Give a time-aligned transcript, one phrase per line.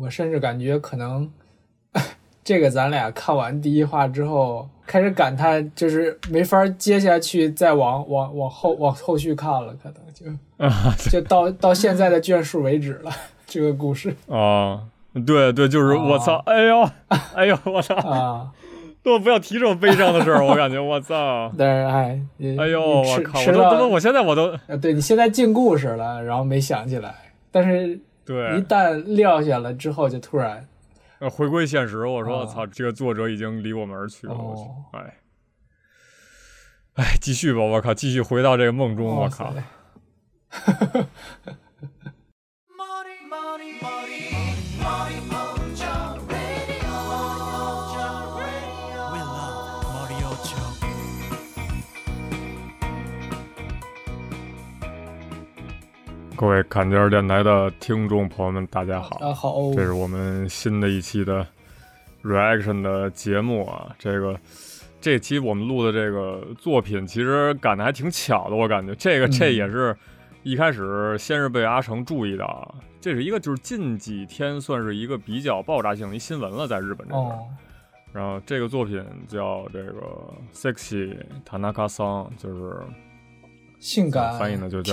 [0.00, 1.30] 我甚至感觉可能
[2.44, 13.10] 这个咱俩看完第一话之后，开始感叹，就是没法接下去再往往往后往后续看了，可能就就到到现在的卷数为止了。
[13.46, 14.82] 这个故事啊，
[15.26, 16.88] 对对，就是我操，哎呦，
[17.34, 18.50] 哎呦，我操啊！
[19.02, 21.52] 都不要提这种悲伤的事儿，我感觉我操。
[21.58, 22.20] 但是哎，
[22.58, 27.14] 哎呦，我靠，我都他妈，我现在我都，对你现在进故事了，然后没想起来，
[27.50, 30.68] 但是对，一旦撂下了之后，就突然
[31.18, 32.06] 呃回归现实。
[32.06, 34.34] 我说我操，这个作者已经离我们而去了。
[34.34, 34.62] 我去，
[34.96, 35.18] 哎，
[36.94, 39.52] 哎，继续吧，我靠，继续回到这个梦中，我靠。
[56.42, 59.16] 各位坎肩电台的听众朋友们，大家好！
[59.20, 61.46] 大家好，这是我们新的一期的
[62.24, 63.94] reaction 的节目啊。
[63.96, 64.36] 这个
[65.00, 68.56] 这期我们录的这个作品，其实赶的还挺巧的。
[68.56, 69.96] 我感觉这个这也是
[70.42, 77.38] 一开始先是被阿成注意到，这是一个就是近几天算是一个比较爆炸性的一新闻了，在日本这边。
[78.12, 81.16] 然后这个作品叫这个 sexy
[81.48, 82.80] Tanaka Song，就是。
[83.82, 84.92] 性感翻译呢就叫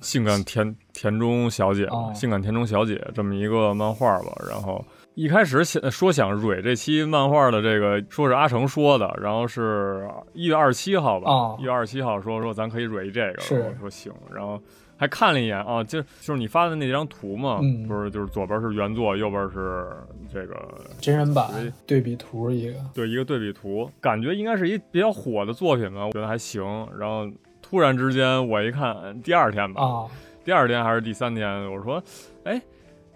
[0.00, 4.36] 性感田田中小姐嘛，性感田中小姐这么一个漫画吧。
[4.50, 14.12] 然后一开始想说想蕊这期漫画的这个，说是阿成说的，然后是一月二十七号吧，一月二十七号说说咱可以蕊这个，我说行。
[14.34, 14.60] 然后
[14.96, 19.86] 还看了一眼啊，就就是你发的那张图嘛，不是就是左边是原作，右边是
[20.32, 20.56] 这个
[21.00, 26.64] 真人版对比图一个，对一个对比图，感觉应该是一比较火的作品吧，我觉得还行。
[26.98, 27.30] 然后。
[27.68, 30.06] 突然之间，我一看，第二天吧，
[30.44, 32.00] 第二天还是第三天，我说，
[32.44, 32.62] 哎，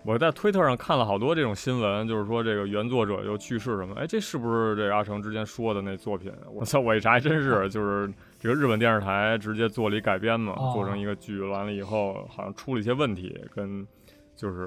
[0.04, 6.32] 我在推特上看了好多这种新闻，就是说这个原作者又去世什么，哎，这是不是这阿成之前说的那作品？
[6.52, 13.86] 我操，我一查还真是，就是这个日本电视台直接做了一改编嘛，做成一个剧，完了以后好像出了一些问题，跟
[14.34, 14.64] 就是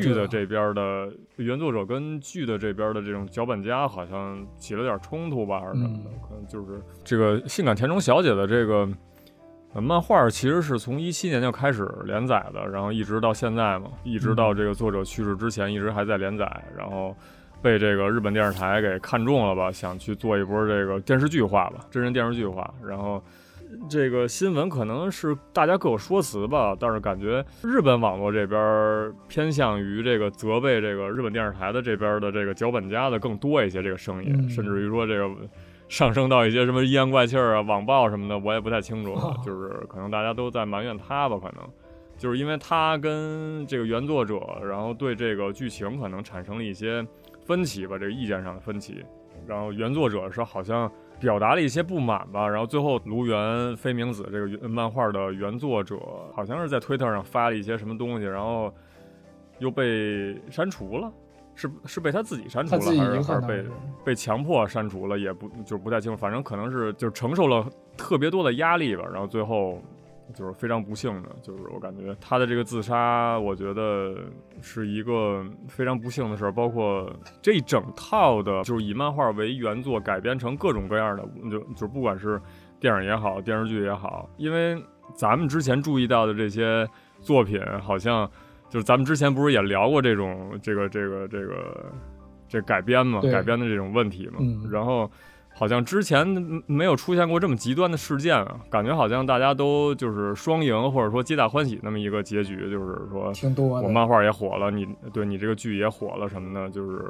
[0.00, 8.88] 剧的这边的原作者跟剧的这边的这种脚本家好像起了点冲突吧，还是什么的，可能就是这个性感田中小姐的这个。
[9.80, 16.50] 漫画其实是从一七年就开始连载的，然后一直到现在嘛，一直到这个作者去世之前，一直还在连载。
[16.76, 17.14] 然后
[17.60, 22.72] 被这个日本电视台给看中了吧，想去做一波这个电视剧化吧，真人电视剧化。
[22.86, 23.22] 然后
[23.88, 35.28] 这个新闻可能是大家各有说辞吧，但是感觉日本网络这边偏向于这个责备这个日本电视台的这边的这个脚本家的更多一些，这个声音，甚至于说这个。
[35.88, 39.14] 上升到一些什么阴阳怪气儿啊、网暴什么的，我也不太清楚。
[39.44, 41.64] 就是可能大家都在埋怨他吧，可能
[42.18, 47.06] 就是因为他跟这个原作者，然后对这个剧情可能产生了一些
[47.44, 49.04] 分歧吧，这个意见上的分歧。
[49.46, 55.98] 然后原作者是好像表达了一些不满吧，然后最后卢原飞明子这个漫画的原作者
[56.34, 58.72] 好像是在推特上发了一些什么东西，然后
[59.60, 61.12] 又被删除了。
[61.56, 63.64] 是是被他自己删除了，还是还是被
[64.04, 65.18] 被强迫删除了？
[65.18, 66.16] 也不就是不太清楚。
[66.16, 69.04] 反正可能是就是承受了特别多的压力吧。
[69.10, 69.82] 然后最后
[70.34, 74.14] 就是非常不幸的，就是我感觉他的这个自杀，我觉得
[74.60, 76.52] 是一个非常不幸的事儿。
[76.52, 82.38] 包括这一整套的，就是以漫画为原作改编成各种各样的，就就不管是
[82.78, 84.76] 电影也好，电视剧也好，因为
[85.14, 86.86] 咱们之前注意到的这些
[87.22, 88.30] 作品，好像。
[88.68, 91.92] 就是咱们之前不是也聊过这种这个这个这个
[92.48, 94.40] 这改编嘛，改编的这种问题嘛。
[94.70, 95.10] 然后
[95.54, 96.26] 好像之前
[96.66, 107.02] 没有出现过这么极端的事件啊，感觉好像大家都就是双赢或者说皆大欢喜那么一个结局，就是说挺多我漫画也火了，你对你这个剧也火了什么的，就是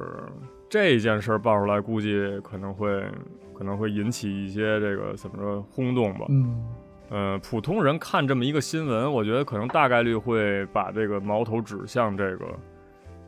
[0.69, 3.03] 这件事爆出来，估计可能会
[3.53, 6.27] 可能会引起一些这个怎么说轰动吧。
[6.29, 6.65] 嗯。
[7.09, 12.47] 呃，普通人看这么一个新闻，我觉得可能大概率会把这个矛头指向这个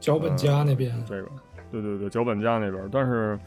[0.00, 0.92] 脚本家那边。
[1.06, 1.28] 这个，
[1.70, 2.88] 对对对，脚本家那边。
[2.90, 3.38] 但是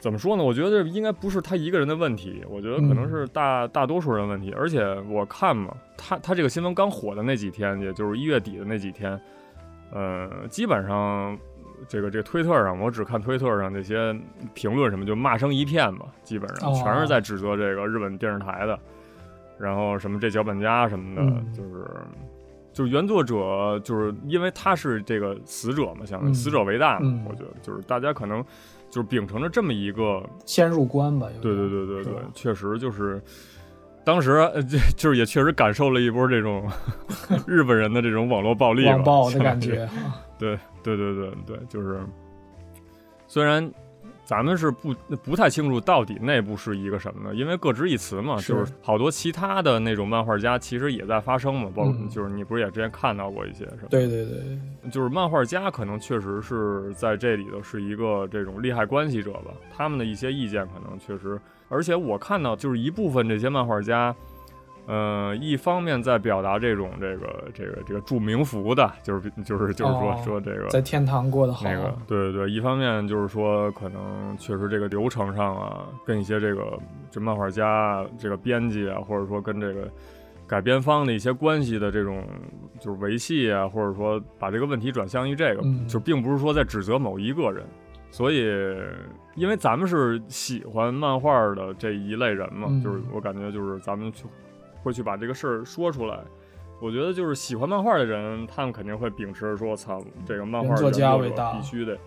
[0.00, 0.42] 怎么说呢？
[0.42, 4.52] 我觉得应该不是他一个人的问题，我觉得可能是大大多数人问题。
[4.52, 9.20] 而且我看嘛，他他这个新闻刚火的那几天，也就是一月底的那几天，
[9.92, 11.38] 呃，基本上
[11.86, 14.12] 这个这个推特上，我只看推特上那些
[14.54, 18.76] 评论什么，就骂声一片嘛，基本上全是在指责这个日本电视台的。
[19.58, 21.22] 然后什么这脚本家什么的，
[21.52, 21.86] 就是
[22.72, 28.44] 就是原作者，就是因为他是这个死者嘛，想死者为大嘛，我觉得就是大家可能
[28.88, 31.26] 就是秉承着这么一个先入观吧。
[31.42, 33.20] 对对对对对，确实就是
[34.04, 34.48] 当时
[34.96, 36.70] 就是也确实感受了一波这种
[37.46, 39.88] 日本人的这种网络暴力，网暴的感觉。
[40.38, 42.00] 对对对对对，就是
[43.26, 43.70] 虽然。
[44.28, 44.92] 咱们是不
[45.24, 47.34] 不太清楚到底内部是一个什么呢？
[47.34, 53.88] 因为各执一词嘛，就是好多其他的那种漫画家其实也在发声嘛，包括就是你不是也之前看到过一些什么？
[53.88, 61.40] 对对对，就是漫画家可能确实是在这里头是一个这种利害关系者吧，他们的一些意见可能确实，
[61.70, 64.14] 而且我看到就是一部分这些漫画家。
[64.90, 71.68] 呃，一方面在表达这种这个这个这个祝冥福的，就是就是就是说说这个在天堂过得好。
[71.68, 76.78] 那个对对对，一方面就是说可能确实这个流程上啊，跟一些这个
[77.10, 79.86] 这漫画家、这个编辑啊，或者说跟这个
[80.46, 82.24] 改编方的一些关系的这种
[82.80, 87.62] 就是维系啊，或者说把这个问题转向于这个，就并不是说在指责某一个人。
[88.10, 88.46] 所以，
[89.34, 94.24] 因为咱们是喜欢漫画的这一类人嘛，就是我感觉就是咱们去。
[94.82, 96.18] 会去把这个事儿说出来，
[96.80, 101.98] 我觉得就是喜欢漫画的人，他们肯定会秉持说，操，这个漫画作家为大，必须得，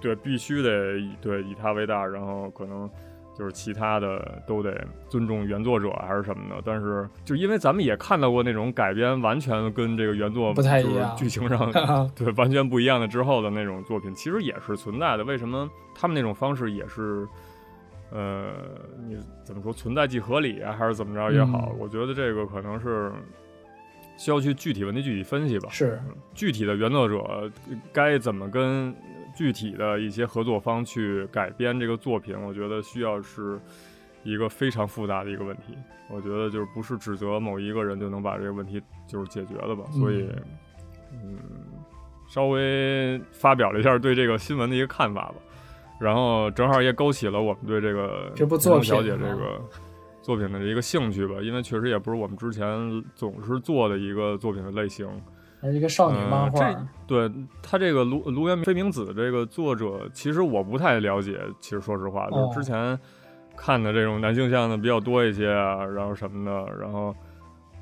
[0.00, 2.88] 对，必须得对以他为大，然后可能
[3.34, 6.62] 就是其他的都得尊重原作者还是什么的。
[6.64, 11.70] 但是，就因为咱们也看到过那种改编完全跟这个原作不太一样，剧情上
[12.16, 15.24] 对完全不一样的之后的那种作品，其实也是存在的。
[15.24, 17.28] 为什么他们那种方式也是？
[18.10, 18.54] 呃，
[19.06, 21.74] 你怎么说存在即合理啊，还是怎么着也好？
[21.78, 23.12] 我觉得这个可能是
[24.16, 25.68] 需要去具体问题具体分析吧。
[25.70, 26.00] 是
[26.34, 27.50] 具体的原作者
[27.92, 28.94] 该怎么跟
[29.34, 32.40] 具体的一些合作方去改编这个作品？
[32.40, 33.60] 我觉得需要是
[34.22, 35.76] 一个非常复杂的一个问题。
[36.08, 39.82] 我觉得就是不是指责某一个人就能把这个问题就是解决了吧？
[39.90, 40.30] 所以，
[41.12, 41.36] 嗯，
[42.28, 45.34] 稍微发表了一下对这个新闻的一个看法吧。
[45.98, 49.60] 然后正好也勾起了我们对这个这部作品小姐这个
[50.22, 55.08] 作品的一个兴趣吧，因为确实也不是我们之前总是做的一个作品的类型，
[55.60, 56.88] 还是一个少女漫画。
[57.06, 57.30] 对
[57.62, 61.38] 他这个卢卢原飞明子这个作者，其实我不太了解。
[61.60, 62.98] 其实说实话，就是之前
[63.56, 66.76] 看的这种男性向的比较多一些啊，然后什么的。
[66.76, 67.14] 然后，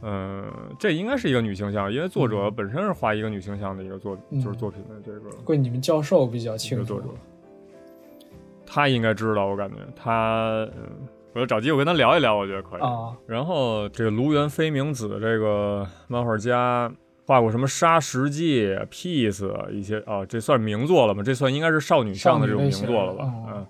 [0.02, 0.44] 嗯，
[0.78, 5.30] 这应该是一个女性向，因为作者本身是画一个女性向的一个作，就是作品的这个。
[5.44, 7.00] 归你们教授比较清楚。
[8.74, 12.80] 他应该知道，我感觉他，嗯，我就找机会跟他聊一聊，我觉得可以。
[13.24, 16.92] 然后这个卢原飞明子这个漫画家
[17.24, 21.22] 画过什么《沙石记》《Peace》一些啊，这算名作了吗？
[21.22, 23.32] 这算应该是少女向的这种名作了吧？
[23.46, 23.64] 嗯，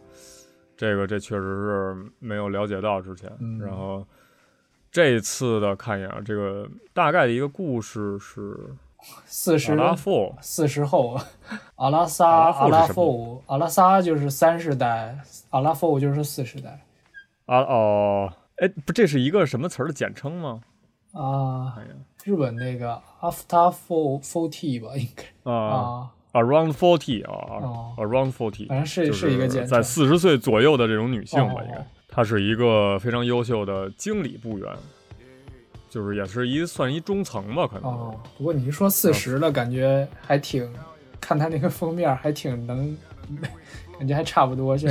[0.75, 3.31] 这个这确实是没有了解到之前。
[3.61, 4.07] 然后
[4.91, 8.57] 这次的看一眼，这个大概的一个故事是。
[9.27, 9.77] 四十，
[10.41, 11.19] 四十后，
[11.77, 15.19] 阿拉萨，阿拉夫，阿拉萨就是三十代，
[15.51, 16.81] 阿拉夫就是四十代。
[17.47, 20.61] 啊哦，哎，不，这是一个什么词儿的简称吗？
[21.13, 21.77] 啊，
[22.25, 34.75] 日本那个 after for forty 吧，应该啊，around forty 啊，around forty，反正是是一个简称，在四十岁左右的这种女性吧，应该，她是一个非常优秀的经理部员。
[35.95, 37.89] 就是也是一算一中层吧，可能。
[37.89, 40.69] 哦，不过你一说四十了，感觉还挺，
[41.21, 42.97] 看他那个封面还挺能，
[43.97, 44.91] 感觉还差不多， 这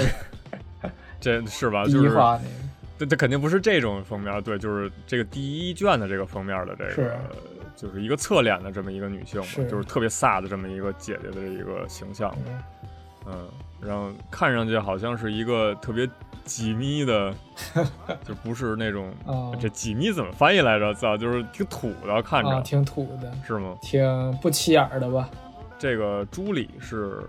[1.20, 1.84] 这是吧？
[1.84, 2.50] 第一话那个，
[3.00, 7.20] 这这肯定不是这种封面，对，就是这个第一卷的这个封面的这个，
[7.76, 12.64] 就是一个侧脸的这么一个女性嘛，就是特别飒的这么一个姐姐的这一个形象，嗯，
[13.82, 16.10] 然后看上去好像是一个特别。
[16.46, 17.34] 几米的，
[18.28, 19.14] 就不是那种，
[19.62, 20.94] 这几米怎么翻译来着？
[20.94, 23.78] 咋就是挺土的，看着挺土的，是吗？
[23.82, 25.30] 挺不起眼的吧？
[25.80, 27.24] 这个朱里是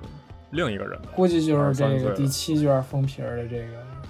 [0.50, 3.66] 另一个人，估计就是这个第七卷封皮的这个。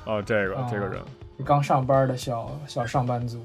[0.06, 0.98] 哦，这个这个人，
[1.44, 3.44] 刚上班的小小上班族，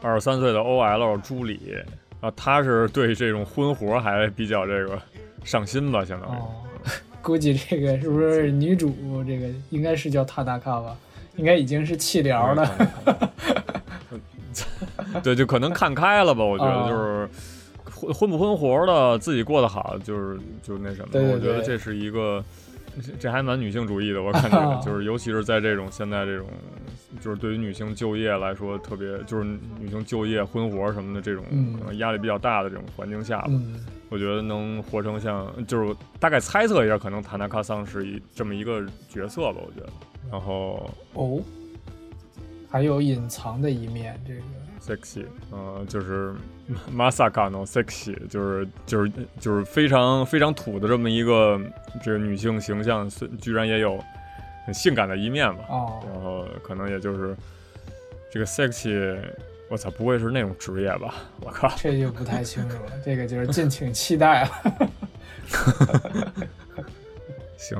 [0.00, 1.76] 二十三岁的 OL 朱里
[2.20, 4.96] 啊，他是对这种婚活还比较这个
[5.42, 6.38] 上心吧，相当于。
[7.22, 8.94] 估计这个是不是女主？
[9.26, 10.96] 这个应该是叫塔纳卡吧？
[11.36, 12.68] 应该已经是弃疗了。
[15.22, 16.44] 对，就可能看开了吧。
[16.44, 17.28] 我觉得就是
[17.92, 21.08] 混混不混活的，自己过得好，就是就那什么。
[21.12, 22.42] 我觉得这是一个，
[23.20, 24.22] 这还蛮女性主义的。
[24.22, 26.46] 我感觉 就是，尤其是在这种现在这种，
[27.20, 29.44] 就是对于女性就业来说，特别就是
[29.78, 31.44] 女性就业、婚活什么的这种
[31.78, 33.50] 可能压力比较大的这种环境下吧。
[34.10, 39.60] 我觉得能活成像，就是大概猜测一下，可能塔纳卡桑是一这么一个角色吧。
[39.66, 39.92] 我觉得，
[40.30, 41.40] 然后哦，
[42.70, 44.40] 还有隐藏的一面，这个
[44.80, 46.34] sexy，呃，就是
[46.90, 51.60] masaka no sexy，就是就是就是非常非常土的这么一个
[52.02, 53.06] 这个女性形象，
[53.40, 54.02] 居然也有
[54.64, 55.64] 很性感的一面吧。
[55.68, 57.36] 哦，然后可能也就是
[58.32, 59.18] 这个 sexy。
[59.68, 61.14] 我操，不会是那种职业吧？
[61.40, 62.92] 我靠，这就不太清楚了。
[63.04, 64.50] 这个就是敬请期待了。
[67.56, 67.76] 行。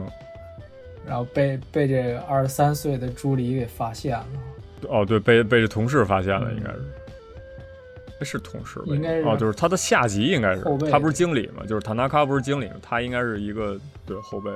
[1.06, 4.26] 然后被被这个二十三岁的朱莉给发现了。
[4.88, 6.84] 哦，对，被被这同事发现了，应该是。
[8.24, 8.86] 是同事吧？
[8.88, 11.64] 应该是哦，就是他的下级，应该是他不是经理嘛？
[11.66, 12.74] 就是塔纳卡不是经理嘛？
[12.82, 14.50] 他应该是一个对后辈。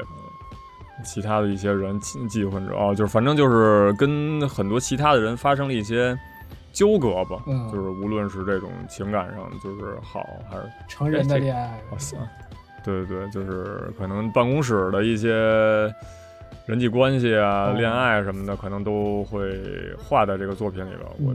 [1.04, 6.16] 其他的一些人记混者哦，就是反正就是跟很多其他的人发生了一些
[6.72, 7.42] 纠葛吧。
[7.46, 11.80] 嗯，就是无论是这种情感上，就是好还是成人的恋爱。
[11.90, 12.16] 哇塞，
[12.84, 15.30] 对对对，就是可能办公室的一些
[16.66, 19.60] 人际关系啊、恋爱什么的，可能都会
[19.98, 21.00] 画在这个作品里边。
[21.18, 21.34] 我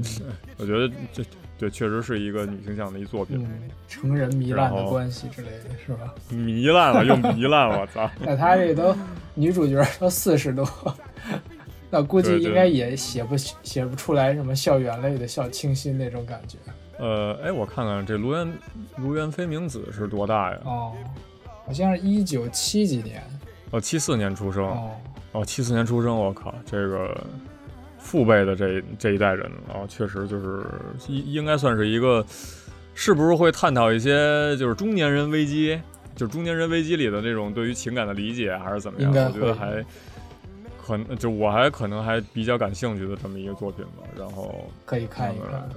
[0.58, 1.24] 我觉得这。
[1.60, 3.44] 对，确实是一个女性向的一作品，
[3.88, 6.13] 成人糜烂的关系之类的是吧？
[6.29, 8.08] 糜烂了，又糜烂，我操！
[8.20, 8.96] 那他这都
[9.34, 10.63] 女主角都四十多，
[11.89, 16.58] 那估计应该也写不写不出来什么校园类的小清新那种感觉。
[16.98, 18.53] 呃，哎，我看看这卢原
[18.98, 20.60] 卢原飞明子是多大呀？
[20.65, 20.94] 哦，
[21.65, 23.24] 好像是一九七几年，
[23.72, 24.91] 哦，七四年出生，哦，
[25.34, 27.15] 哦，七四年出生，我靠，这个。
[28.00, 30.63] 父辈的这这一代人啊，确实就是
[31.10, 32.25] 应应该算是一个，
[32.94, 35.77] 是不是会探讨一些就是中年人危机，
[36.15, 39.12] 就是中年人危机里的那种对于情感的理解，还是怎么样？
[39.12, 39.84] 我觉得还
[40.87, 44.03] 可能就我还可能还比较感兴趣的这么一个作品吧。
[44.19, 45.69] 然后可以看一看，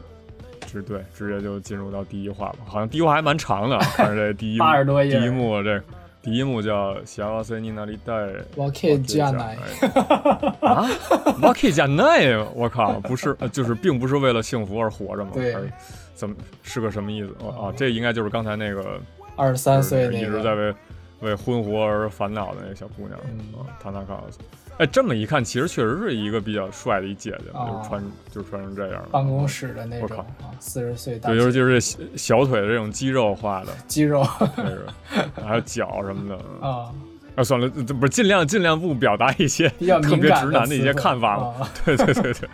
[0.68, 2.60] 直对直接就进入到第一话吧。
[2.66, 5.82] 好像第一话还蛮长的，看 着这第一八十多页第一幕这。
[6.22, 9.56] 第一幕叫“幸せになりたい”，我可以加奶
[10.60, 10.90] 啊！
[11.40, 15.30] 我可以加奶，我靠，不是，就是并不是为了幸福而活着吗？
[15.36, 15.56] 对，
[16.16, 17.30] 怎么是个什么意思？
[17.42, 19.00] 哦啊，这应该就是刚才那个
[19.36, 20.74] 二十三岁一直在为
[21.20, 23.20] 为婚活而烦恼的那个小姑娘
[23.54, 24.20] 啊，塔纳卡。
[24.81, 29.05] 哎，这么一看，其实确实是一个比较帅的一姐姐，就穿就穿成这样。
[29.11, 30.25] 办公室的那种，
[30.59, 31.29] 四十岁大。
[31.29, 31.79] 对，就是就是
[32.17, 36.91] 小腿的这种肌肉化的 肌肉，还有脚什么的 啊。
[37.37, 41.71] 啊，算了，不是尽量尽量不表达一些特别直男的一些看法了。
[41.85, 42.49] 对对对对，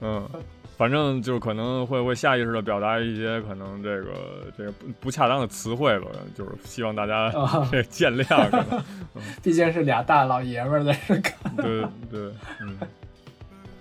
[0.00, 0.28] 嗯。
[0.76, 4.10] 反正就是可能会会下意识的表达一些可能这个
[4.58, 7.32] 这个不不恰当的词汇吧，就是希望大家
[7.70, 8.64] 这见谅。
[9.42, 11.34] 毕竟是俩大老爷们在这看。
[11.56, 12.76] 对对，嗯，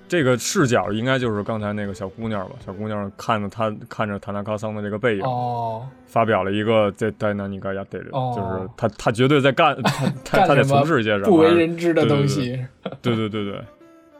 [0.07, 2.55] 这个视角应该就是刚才那个小姑娘吧？
[2.63, 12.63] 小姑娘看着她看着塔纳卡桑的这个背影，哦，发表了一个在在那尼嘎亚对着，就是他他绝对在干他他在从事一些什么不为人知的东西。
[13.01, 13.59] 对对对对。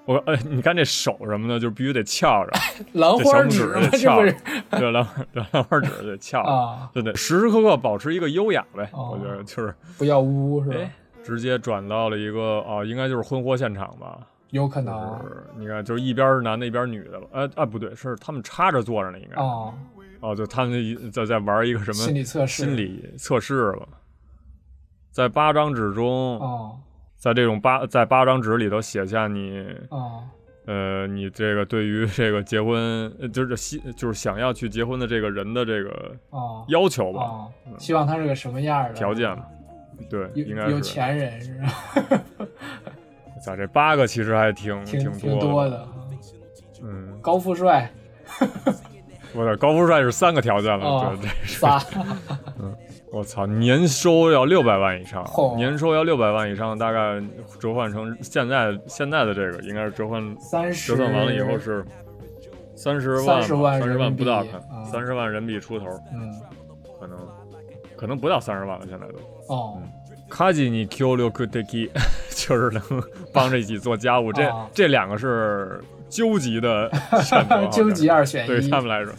[0.05, 2.51] 我哎，你看这手什么的，就必须得翘着，
[2.93, 4.22] 兰花指得翘，
[4.72, 8.89] 对兰对兰花指得翘啊，对对，时时刻刻保持一个优雅呗。
[8.91, 10.89] 我觉得就是不要污是吧？
[11.24, 14.19] 直接转到了一个啊，应该就是婚活现场吧？
[14.50, 15.19] 有可能。
[15.57, 17.27] 你看，就是一边是男的，一边女的了。
[17.31, 19.41] 哎啊，不对，是他们插着坐着呢，应该。
[19.41, 19.74] 哦
[20.19, 22.63] 哦，就他们在在玩一个什么心理测试？
[22.63, 23.88] 心理测试了，
[25.12, 26.38] 在八张纸中。
[26.39, 26.77] 哦。
[27.24, 30.27] 在这种八在八张纸里头写下你啊，
[30.65, 36.13] 呃，你这个对于这个结婚就是希就是想要去结婚的这个人的这个
[36.68, 38.94] 要求吧，希望他是个什么样的。
[38.94, 39.34] 条件？
[40.10, 40.72] 对，应该是。
[40.72, 42.22] 有钱人是吧？
[43.42, 45.88] 咋这八个其实还挺挺多的，
[46.82, 47.89] 嗯，高富帅，
[49.32, 52.38] 不是高富帅是三个条件了，对，这仨，嗯。
[53.13, 55.24] 我操，年收要六百万以上，
[55.55, 57.22] 年收要六百万以上，大概
[57.60, 61.86] 折换成现在现在的这个，应该是折换折算完了以后是
[62.75, 64.43] 三十万，三十万不到，
[64.91, 66.34] 三十万人民币出头，嗯，
[67.00, 67.20] 可能
[67.96, 69.53] 可能不到三十万了，现在都。
[69.53, 69.79] 哦，
[70.27, 71.91] 卡吉尼 Q 六 QTK，
[72.32, 72.82] 就是能
[73.32, 75.79] 帮着一起做家务，这这两个是
[76.10, 76.89] 究极的
[77.22, 79.13] 选择， 究极二选一，对他们来说，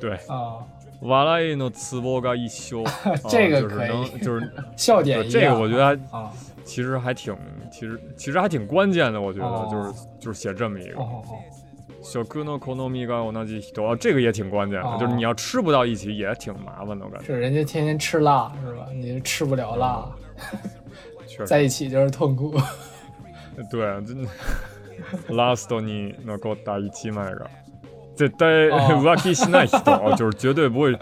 [0.00, 0.62] 对啊。
[1.00, 2.82] 瓦拉伊诺茨波嘎一休，
[3.28, 5.28] 这个可以，就是 笑点。
[5.28, 6.32] 这个我觉得啊，
[6.64, 7.36] 其实还挺，
[7.70, 9.20] 其实其实还挺关键的。
[9.20, 10.96] 我觉得就是就是写这么一个。
[12.02, 14.96] 小克诺科诺米嘎我那几多，这个也挺关键的。
[14.98, 17.26] 就是你要吃不到一起也挺麻烦的，我感觉。
[17.26, 18.86] 是人家天天吃辣是吧？
[18.94, 20.08] 你吃不了辣，
[21.44, 22.56] 在一起就是痛苦。
[23.70, 24.28] 对，真的。
[25.28, 27.38] Last 你能够打一起买个。
[27.40, 27.65] 这
[28.15, 30.95] 对浮気しない人，就是绝对不会。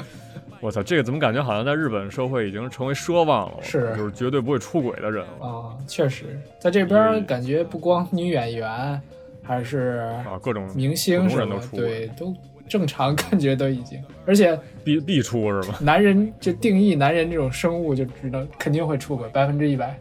[0.62, 3.58] 我操，这个怎么感觉好像在日本社会已经成为奢望了？
[3.62, 5.72] 是，就是绝对不会出轨的人啊。
[5.88, 9.01] 确实，在这边感觉不光女演员，
[9.41, 12.36] 还是啊各种明星什么对都
[12.67, 15.77] 正常，感觉都已经，而且必必出是吧？
[15.79, 19.98] 男人就定义男人这种生物，就知道肯定会出轨，百分之一百。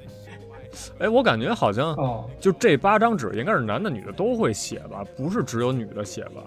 [0.99, 1.97] 哎，我感觉好像
[2.41, 6.43] 就这八张纸应该是男的女的都会写吧，不是只有女的写吧？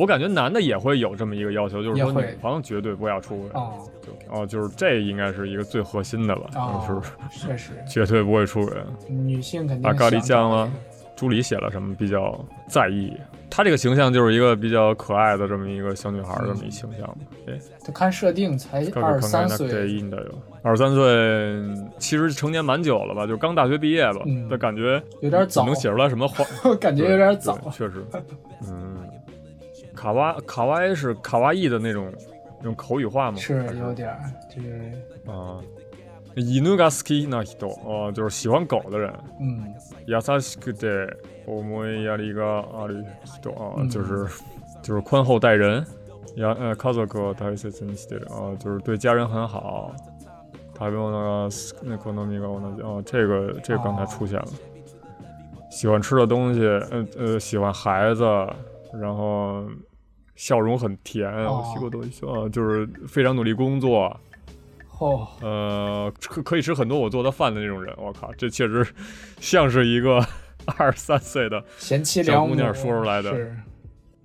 [0.00, 3.50] 我感觉男的也会有这么一个要求，就是说女方绝对不要出轨。
[3.52, 3.74] 哦，
[4.30, 6.48] 哦，就是这应该是一个最核心的吧？
[6.88, 8.74] 就是确实 绝对不会出轨。
[9.08, 9.90] 女性肯定。
[9.90, 10.72] 啊咖喱酱了？
[11.14, 13.12] 朱莉写了什么比较在意？
[13.50, 17.16] 她这个形象就是一个比较可爱的这么一个小女孩这么一形象。
[17.44, 19.68] 对，她看设定才二十三岁。
[20.62, 23.26] 二十三岁，其实成年蛮久了吧？
[23.26, 24.20] 就刚大学毕业吧。
[24.48, 25.66] 但感觉有点早。
[25.66, 26.42] 能写出来什么话？
[26.80, 27.58] 感觉有点早。
[27.70, 28.02] 确实。
[28.70, 28.96] 嗯，
[29.99, 32.11] 卡哇卡哇伊是卡哇伊的那种
[32.59, 33.37] 那种口语化吗？
[33.37, 34.15] 是有点，
[34.49, 34.91] 就是
[35.25, 35.59] 啊。
[36.35, 39.13] 伊努嘎斯基那ヒ多哦，就是喜欢狗的人。
[39.39, 39.73] 嗯。
[40.05, 41.07] 優しくて
[41.45, 44.27] 思いやりがある人啊，就是
[44.81, 45.85] 就是宽厚待人。
[46.35, 49.95] や呃家族を大切にしてる啊，就是对家人很好。
[50.77, 51.49] 食べ物が
[51.83, 54.45] 那好みが同じ啊，这个这个刚才出现了。
[55.69, 58.23] 喜欢吃的东西，呃呃，喜欢孩子，
[58.93, 59.63] 然后
[60.40, 61.30] 笑容很甜。
[61.44, 64.18] 我西过多一啊，就是非常努力工作。
[64.98, 68.86] 哦，呃，可可以吃很多我做的饭的那种人，我靠，这确实
[69.38, 70.18] 像是一个
[70.78, 73.30] 二十三岁的贤妻良母说出来的，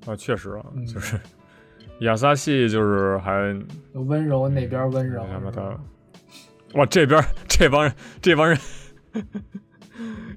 [0.05, 1.19] 啊，确实啊，就是
[1.99, 3.53] 亚萨西就是还
[3.91, 5.21] 温柔那边温柔，
[6.75, 8.57] 哇，这边这帮人这帮人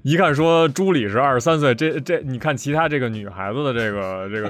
[0.03, 4.49] 一看说朱莉是二十三岁，这这你看其他这个女孩子的这个这个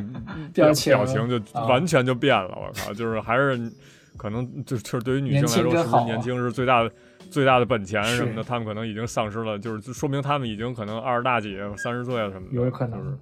[0.54, 3.72] 表表情就完全就变了，我靠，就是还是。
[4.18, 6.92] 可能就就是对于女性来说，是不是年轻是最大的
[7.32, 8.44] 最大的本钱什么的？
[8.44, 12.54] 他们可能已经丧失了，就是说明他们已经可能二十大几、三十岁什么的。
[12.54, 13.18] 有可能。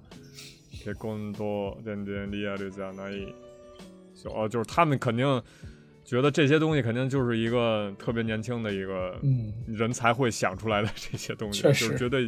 [0.72, 3.32] 结婚多点点利亚的加那一，
[4.34, 5.40] 哦，就是他们肯定
[6.08, 9.14] 觉得这些东西肯定就是一个特别年轻的一个
[9.66, 11.98] 人才会想出来的这些东西，就是。
[11.98, 12.18] 觉得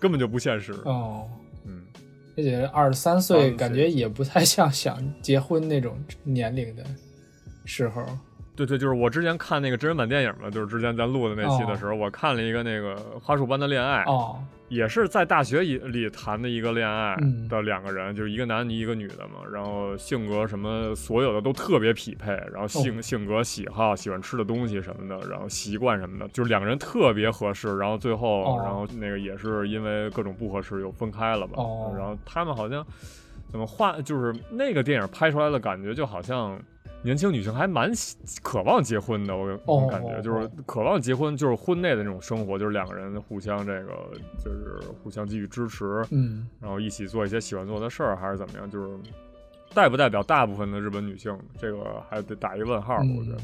[0.00, 0.72] 根本就不现实。
[0.84, 1.28] 哦，
[1.64, 1.82] 嗯，
[2.36, 6.84] 而且二十三岁感觉也不太像想结婚那种年龄的。
[7.64, 8.04] 时候，
[8.56, 17.14] 对对，就是我之前看那个真人版电影嘛，就是之前咱录的那期的时候，我看了一个那个花束般的恋爱，哦，也是在大学里里谈的一个恋爱
[17.46, 31.62] 的两个人，就是一个男的，一个女的嘛，然后性格什么所有的都特别匹配，然后性性格喜好喜欢吃的东西什么的，然后习惯什么的，就是两个人特别合适，然后最后然后那个也是因为各种不合适又分开了吧，
[31.96, 32.86] 然后他们好像
[33.52, 36.60] 怎么画，就是那个电影拍出来的感觉就好像。
[37.04, 37.90] 年轻女性还蛮
[38.44, 48.70] 渴望结婚的，我我感觉就是渴望结婚，就是婚内的那种生活，就是两个人互相这个就是互相给予支持，嗯，然后一起做一些喜欢做的事儿，还是怎么样？
[48.70, 48.96] 就是
[49.74, 53.38] 代不代表大部分的日本女性，这个还得打一问号，我觉得。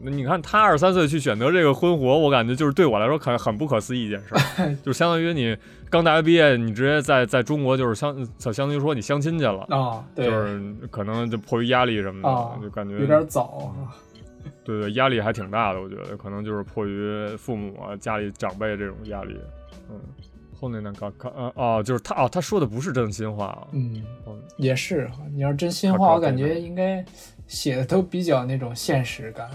[0.00, 4.34] 那你看他二十三岁去选择这个婚活，我感觉就是对我来说很很不可思议一件事，
[4.84, 5.56] 就相当于你
[5.90, 12.22] 刚大学毕业，你直接在在中国就是相相当于说你相亲去了啊，就是可能就迫于压力什么
[12.60, 13.74] 的，就感觉有点早。
[14.62, 19.36] 对对，压力还挺大的，我觉得可能就是迫于父母啊、家里长辈这种压力。
[19.90, 20.00] 嗯，
[20.58, 23.66] 后面那个看啊哦，就是他哦，他说的不是真心话啊。
[23.72, 24.02] 嗯，
[24.56, 27.04] 也是，你要真心话，我感觉应该
[27.46, 29.48] 写的都比较那种现实感。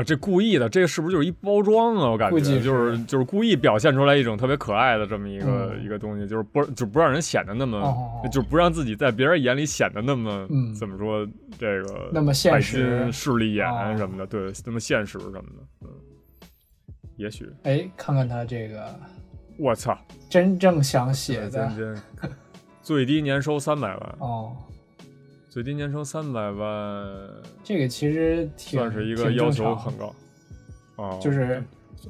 [0.00, 2.10] 啊，这故意的，这个是不是就是一包装啊？
[2.10, 11.26] 我感觉就是就是故意表现出来一种特别可爱的这么一个一个东西，就是不就不让人显得那么，就不让自己在别人眼里显得那么怎么说
[11.58, 13.66] 这个那么现实势利眼
[13.98, 15.42] 什么的，对，那么现实什么的，
[15.82, 15.88] 嗯，
[17.16, 18.86] 也许哎，看看他这个，
[19.58, 19.98] 我操，
[20.30, 22.00] 真正想写的，
[22.80, 24.56] 最低年收三百万哦。
[25.50, 27.08] 最低年收三百万，
[27.64, 30.14] 这个其实算是一个要求很高，
[30.94, 31.60] 啊，就是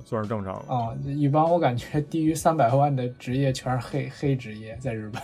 [0.05, 0.95] 算是正常了啊。
[1.07, 5.23] 一般我感觉低于三百万的职业全是黑黑职业，在日本，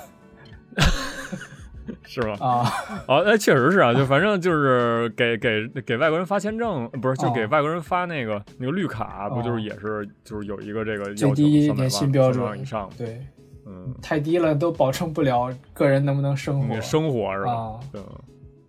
[2.09, 2.39] 是吗？
[2.41, 2.73] 啊，
[3.07, 13.21] 哦，哎，确实是啊，就反正就是给给给外国人发签证，不是就给外国人发那个那个绿卡，不就是也是就是有一个这个最低年薪标准以上，对。
[13.67, 17.81] 嗯，太低了都保证不了个人能不能生活，生活是吧？
[17.95, 18.05] 嗯，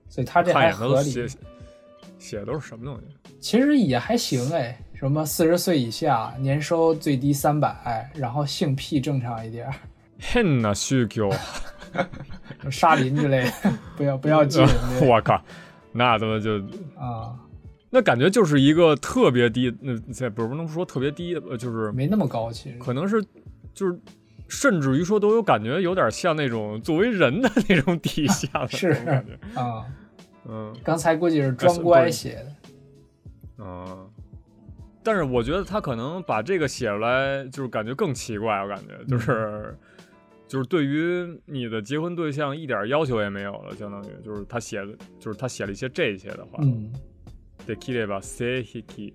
[0.10, 1.27] 所以他这还合理。
[2.19, 3.31] 写的都是什么东西？
[3.39, 9.71] 其实也还行哎，什么四十岁以下，年收最低三百，然后性癖正常一点。
[10.19, 11.29] 很呐，需求，
[12.71, 13.51] 沙林之类的，
[13.95, 14.65] 不要不要进。
[15.07, 15.39] 我靠，
[15.91, 16.57] 那他妈就
[16.97, 17.38] 啊，
[17.91, 23.23] 那感觉就是一个特别低，那这不是不能说特别低，呃，就是没那么高，其实可能是
[23.75, 23.97] 就是。
[24.48, 29.87] 甚至于说都有感觉，有点像那种作为人的那种底下的是感觉啊，
[30.46, 32.57] 嗯，刚才估计是装乖写的，
[33.59, 34.11] 嗯，
[35.03, 39.77] 但是我觉得他可能把这个写出来，就是感觉更奇怪，我感觉就是
[40.46, 46.59] 就是对于你的结婚对象一点要求也没有了，相当于就是他写的，就是他写了一些这些的话。
[46.62, 46.92] 嗯。
[47.64, 49.14] できれば性癖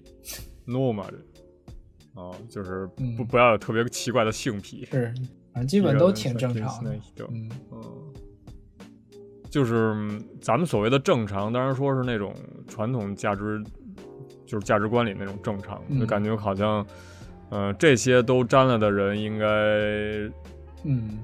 [0.66, 1.12] normal，
[2.15, 4.87] 哦，就是不不要有特别奇怪的性癖。
[4.91, 5.13] 是，
[5.53, 6.95] 反正基本都挺正常的。
[7.31, 7.83] 嗯嗯。
[9.51, 9.95] 就是
[10.41, 12.35] 咱们所谓的正常，当然说是那种
[12.67, 13.63] 传统价值，
[14.47, 16.87] 就是价值观里那种正常，就感觉好像，
[17.51, 19.47] 呃，这些都沾了的人应该，
[20.85, 21.19] 嗯，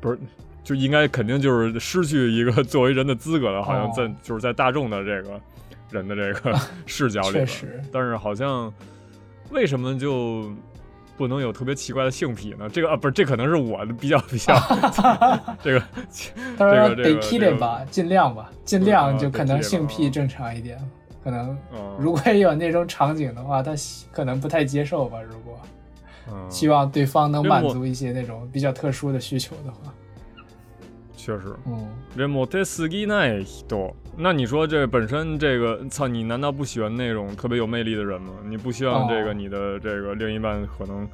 [0.00, 0.18] 不是，
[0.64, 5.38] 就应该肯定就是失去一个 作为人的资格了，好像在就是在大众的这个
[5.90, 7.44] 人的这个视角里，
[7.92, 8.72] 但是好像
[9.51, 10.51] 为什么就？
[11.17, 12.69] 不能有特别奇怪的性癖呢？
[12.69, 14.53] 这个啊，不是，这可能是我的比较比较
[15.63, 15.83] 这个。
[16.55, 20.77] 他说得 k i 吧，尽量吧，尽量就可能性癖正常一点。
[21.23, 21.57] 可能
[21.97, 23.73] 如果有那种场景的话，他
[24.11, 25.19] 可能不太接受吧。
[25.19, 25.59] 如果
[26.51, 29.91] 希望对方能满足一些那种比较特殊的需求的话。
[31.15, 33.91] 确实，嗯，这モテすぎない人。
[34.16, 38.34] 那你说这本身这个，操，你难道不喜欢那种特别有魅力的人吗？
[38.44, 41.08] 你不希望这个你的这个另一半可能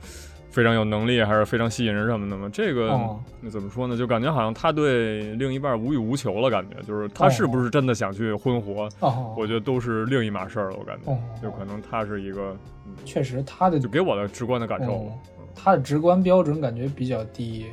[0.50, 2.50] 非常有能力，还是非常吸引人什么的吗？
[2.52, 2.98] 这个
[3.40, 3.96] 那怎么说呢？
[3.96, 8.88] 就感觉好像他对另一半无欲无求了，感觉就是他是不是真的想去婚活？
[9.36, 10.76] 我觉得都是另一码事儿了。
[10.76, 12.56] 我感觉，就可能他是一个，
[13.04, 15.12] 确实他的就给我的直观的感受，
[15.54, 17.66] 他的直观标准感觉比较低。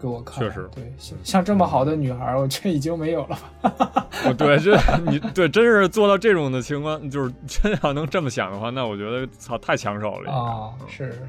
[0.00, 4.06] 给我看，确实对，像这么好的女孩，我这已经没有了吧？
[4.36, 10.74] 对，这你对，真是做到这种的情况，就是 真要能这么想的话，那我觉得操，太抢手了啊！
[10.86, 11.26] 是，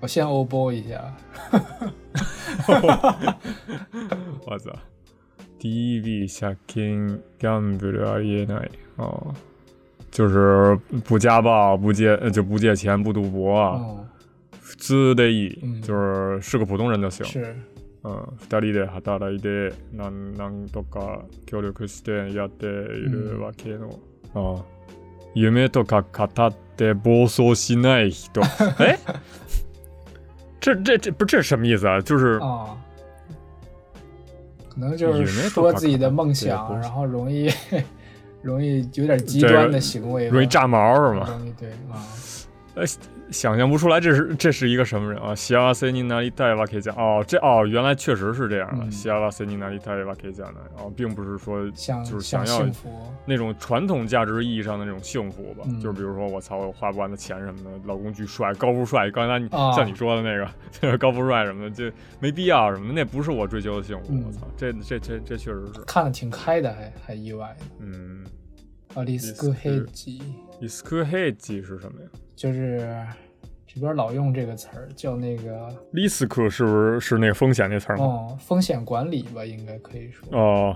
[0.00, 1.14] 我先欧波一下。
[4.46, 4.70] 我操！
[5.60, 9.34] DV 下 king gamble ありえない哦，
[10.10, 14.06] 就是不家暴，不借就不借钱，不赌博。
[14.62, 17.24] 普通で就是是个普通人就行。
[17.26, 17.56] 是。
[18.01, 23.99] うん、二人で働いてなんなんとか協力してやっているわけの、
[24.35, 24.63] うん、あ
[25.35, 28.41] 夢とか語って暴走しない人。
[28.79, 28.97] 哎，
[30.61, 31.99] 这这这不这是什么意思啊？
[32.01, 32.77] 就是啊，
[34.69, 37.49] 可能就是说自己的梦想，然后容易
[38.41, 41.27] 容易有点极端的行为，容易炸毛是吗？
[41.29, 41.99] 容易对啊。
[43.29, 43.33] 呃。
[43.33, 45.33] 想象不出来这是 这是一个什么人啊？
[45.35, 48.89] 西亚瓦塞尼纳里带瓦可以讲哦，这哦原来确实是这样的。
[48.91, 52.65] 西亚瓦塞尼纳里带瓦可以讲的哦，并不是说就是想要
[53.25, 55.63] 那种传统价值意义上的那种幸福吧？
[55.81, 60.37] 就是比如说我操，我花不完的钱什么的，老公巨帅，高富帅，刚才你像你说的那
[60.81, 64.13] 个 高富帅什么的，就没必要什么，那不是我追求的幸福。
[64.25, 67.55] 我操，这这这这确实是看的挺开的，还还意外。
[67.79, 68.25] 嗯，
[68.95, 70.21] 啊，里斯科黑吉，
[70.59, 72.07] 里斯科黑吉是什么呀？
[72.39, 73.05] 就是
[73.67, 78.05] 这边老用这个词儿，叫那个 risk 是不是是那个风险那词儿吗？
[78.05, 80.25] 哦，风险管理吧，应该可以说。
[80.31, 80.73] 哦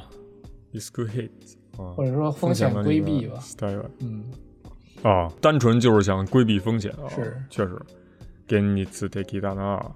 [0.74, 1.56] ，risk hedge，
[1.96, 3.40] 或者说风险规避吧。
[4.00, 4.26] 嗯。
[5.04, 7.08] 啊，单纯就是想规避风险啊。
[7.08, 7.80] 是，确实。
[8.46, 9.92] 给你次 take it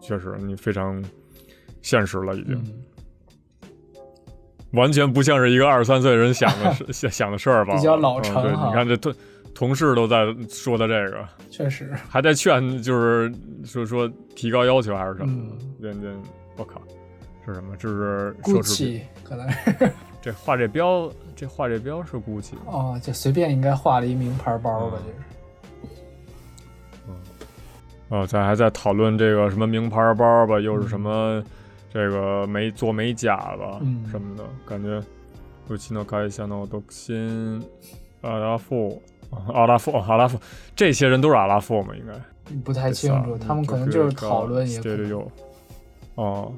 [0.00, 1.00] 确实你非常
[1.82, 2.60] 现实了，已经。
[4.72, 7.76] 完全不像是一个二十三岁人想的 想想的事儿吧？
[7.76, 8.66] 比较老成哈。
[8.66, 9.14] 你看这对。
[9.53, 13.33] 同事都在说的这个，确实还在劝，就是
[13.65, 15.57] 说说提高要求还是什么？
[15.79, 16.07] 人家
[16.57, 16.81] 我靠，
[17.45, 17.75] 是什么？
[17.77, 25.91] 这是奢侈品，可能是 这画这标，这画这标是 GUCCI 哦，就随便应该画了一名牌包吧，就是。
[27.07, 27.15] 嗯，
[28.09, 31.43] 哦，咱还在讨论这个什么名牌包吧，又是什么
[31.91, 33.79] 这个美做美甲吧，
[34.11, 35.01] 什么的感觉。
[35.69, 37.61] うちの会社の独身
[38.21, 39.10] アラフォー。
[39.52, 40.38] 阿拉夫，阿拉夫，
[40.76, 41.94] 这些人都是阿拉夫吗？
[41.96, 42.12] 应该
[42.64, 45.24] 不太清楚，他们可能就是讨论一个。
[46.16, 46.52] 哦，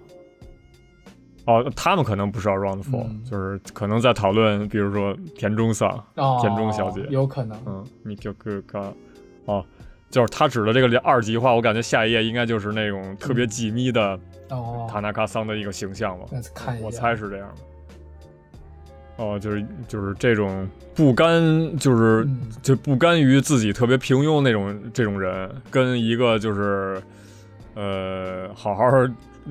[1.44, 5.88] 哦，他们可能不是 around four，就是可能在讨论，比如说田中桑，
[6.40, 7.56] 田中小姐，有可能。
[7.66, 8.92] 嗯，你就个个，
[9.44, 9.64] 哦，
[10.10, 14.18] 就是他指的这个二极化，我感觉下一页应该就是那种特别紧密的
[14.88, 16.26] 塔纳卡桑的一个形象吧。
[16.54, 17.62] 看一下，我猜是这样的。
[19.16, 22.26] 哦，就是就是这种不甘，就是
[22.62, 27.00] 就不甘于自己特别平庸那种这种人，跟一个就是
[27.74, 28.90] 呃好好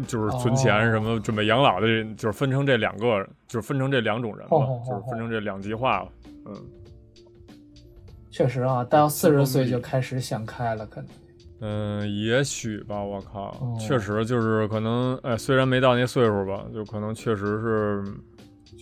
[0.06, 6.10] 就是存钱什么准备养老的，就是分成这两个，就是分成这两种人吧，就是分成这两极化了。
[6.46, 6.54] 嗯，
[8.30, 11.10] 确实啊，到四十岁就开始想开了，可能。
[11.62, 18.04] 嗯，也许吧，我靠，确实就是可能，哎，虽然没到那岁数吧，就可能确实是。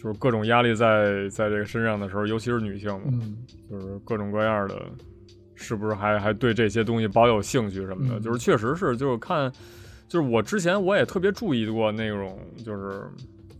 [0.01, 3.19] 就是各种压力在在这个身上的时候，尤其是女性嘛，
[3.69, 4.81] 就是各种各样的，
[5.53, 8.19] 是不是还还对这些东西保有兴趣什么的？
[8.19, 9.51] 就是确实是，就是看，
[10.07, 13.03] 就是我之前我也特别注意过那种，就是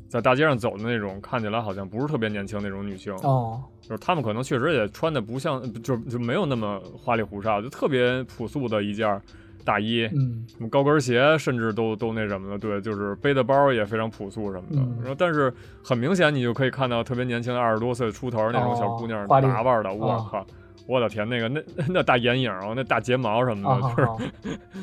[0.09, 9.21] 在大街上走的那种，看起来好像不是特别年轻那种女性哦，就是她们可能确实也穿的不像，就就没有那么花里胡哨，就特别朴素的一件。
[9.63, 14.81] 大衣，嗯，什么高跟鞋，甚至都都那什么的，对，就是背的包也非常朴素什么的。
[15.01, 20.45] 然后，但是很明显，你就可以看到特别年轻的二十多岁出头那种小姑娘打扮的，我靠，
[20.87, 24.31] 我的天，那个那 那大眼影啊，那大睫毛什么的，就是。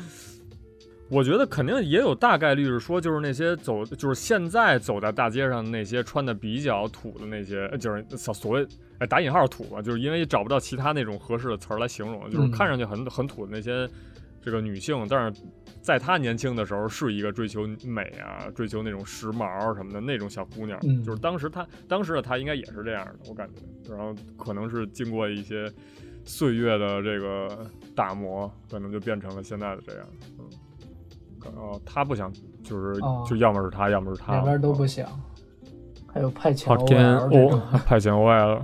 [1.11, 8.63] 我觉得肯定也有大概率是说，就是那些走，就是现在走在大街上那些穿的比较土的那些，就是所谓
[8.99, 13.89] 哎打引号土吧，就是因为找不到其他那种合适的词儿来形容，就是看上去很很土的那些。
[14.41, 15.41] 这个女性，但是
[15.81, 25.71] 在她年轻的时候是一个追求美啊，追求那种时髦什么的那种小姑娘，就是当时她当时的她应该也是这样的，我感觉，然后可能是经过一些
[26.23, 30.07] 岁月的这个打磨，可能就变成了现在的这样。
[30.37, 30.49] 嗯，
[31.55, 32.31] 哦，她不想，
[32.63, 35.07] 就是就要么是她，要么是她，两边都不想。
[36.11, 38.61] 还有派遣 OL，派遣 OL。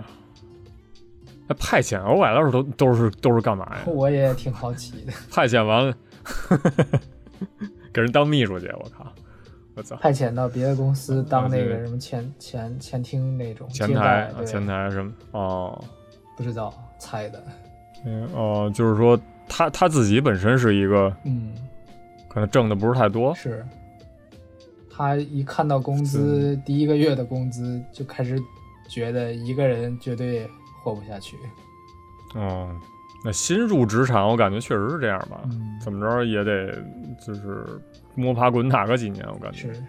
[1.47, 3.83] 那派遣 OL 都都是都是干嘛呀？
[3.85, 5.13] 我也挺好奇的。
[5.31, 5.95] 派遣完了，
[7.93, 9.11] 给人当秘书去，我靠！
[9.75, 9.95] 我操！
[9.97, 15.11] 派遣到别的公司当那个什么前前前厅那种前台前台什么？
[15.31, 15.83] 哦，
[16.37, 17.43] 不知道，猜的。
[18.05, 21.53] 嗯哦，就是说他他自己本身是一个，嗯，
[22.27, 23.35] 可能挣的不是太多。
[23.35, 23.65] 是。
[24.89, 28.41] 他一看到工资，第一个月的工资就开始
[28.87, 30.49] 觉得一个人绝对。
[30.84, 31.38] 过不下去，
[32.34, 32.74] 哦，
[33.24, 35.42] 那新入职场，我感觉确实是这样吧。
[35.80, 36.82] 怎么着也得
[37.24, 37.66] 就是
[38.14, 39.72] 摸爬滚打个几年，我感觉。
[39.74, 39.84] 是。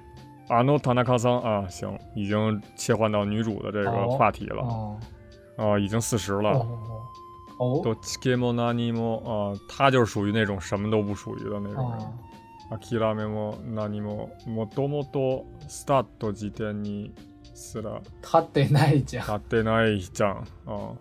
[0.49, 4.61] 阿诺塔纳卡桑啊，行，已经切换到女主的这个话题了。
[4.63, 4.99] 哦。
[5.55, 6.49] 哦，已经四十了。
[7.57, 7.81] 哦。
[7.83, 11.99] 都切莫纳尼莫啊，他就是属于那种什么都不属于的那种人。
[12.69, 17.11] 阿基拉梅莫纳尼莫莫多莫多スタート時点に。
[17.58, 20.94] 是的，他得那一奖，他得那一奖哦。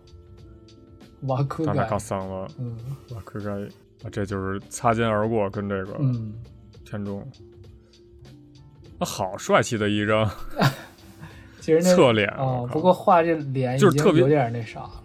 [1.23, 2.77] 瓦库盖，他上了，嗯，
[3.13, 3.51] 瓦库盖，
[4.03, 5.99] 啊，这就是擦肩而过，跟这个
[6.85, 7.27] 田中，
[8.97, 10.29] 那好帅气的一张，
[11.59, 15.03] 其实侧脸哦，不过画这脸就是特别有点那啥了。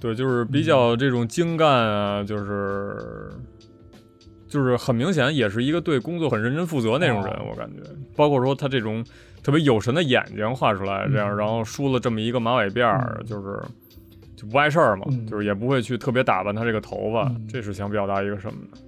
[0.00, 3.30] 对，就是比较这种精干啊，就是
[4.48, 7.82] 就是很明显，也是一个对工作很认真负责那种人，我感觉，
[8.16, 9.04] 包括说他这种。
[9.48, 13.58] 特别有神的眼睛画出来，这样，然后梳了这么一个马尾辫儿，就是
[14.36, 18.78] 就不碍事儿嘛，就是也不会去特别打扮他这个头发，这是想表达一个什么呢？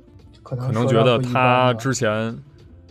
[0.43, 2.37] 可能觉得他之前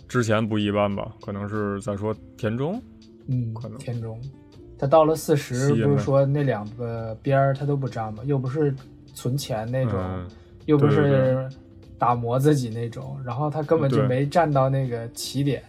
[0.08, 1.14] 之前不一般吧？
[1.22, 2.82] 可能是在说田中，
[3.28, 3.78] 嗯，可能。
[3.78, 4.20] 田中，
[4.76, 8.24] 他到了四十，不是说那两个边儿他都不粘吗？
[8.26, 8.74] 又不是
[9.14, 10.02] 存钱那种，
[10.66, 11.48] 又不是
[12.00, 15.62] 打磨自己那种，然后他根本就没站到那个起点。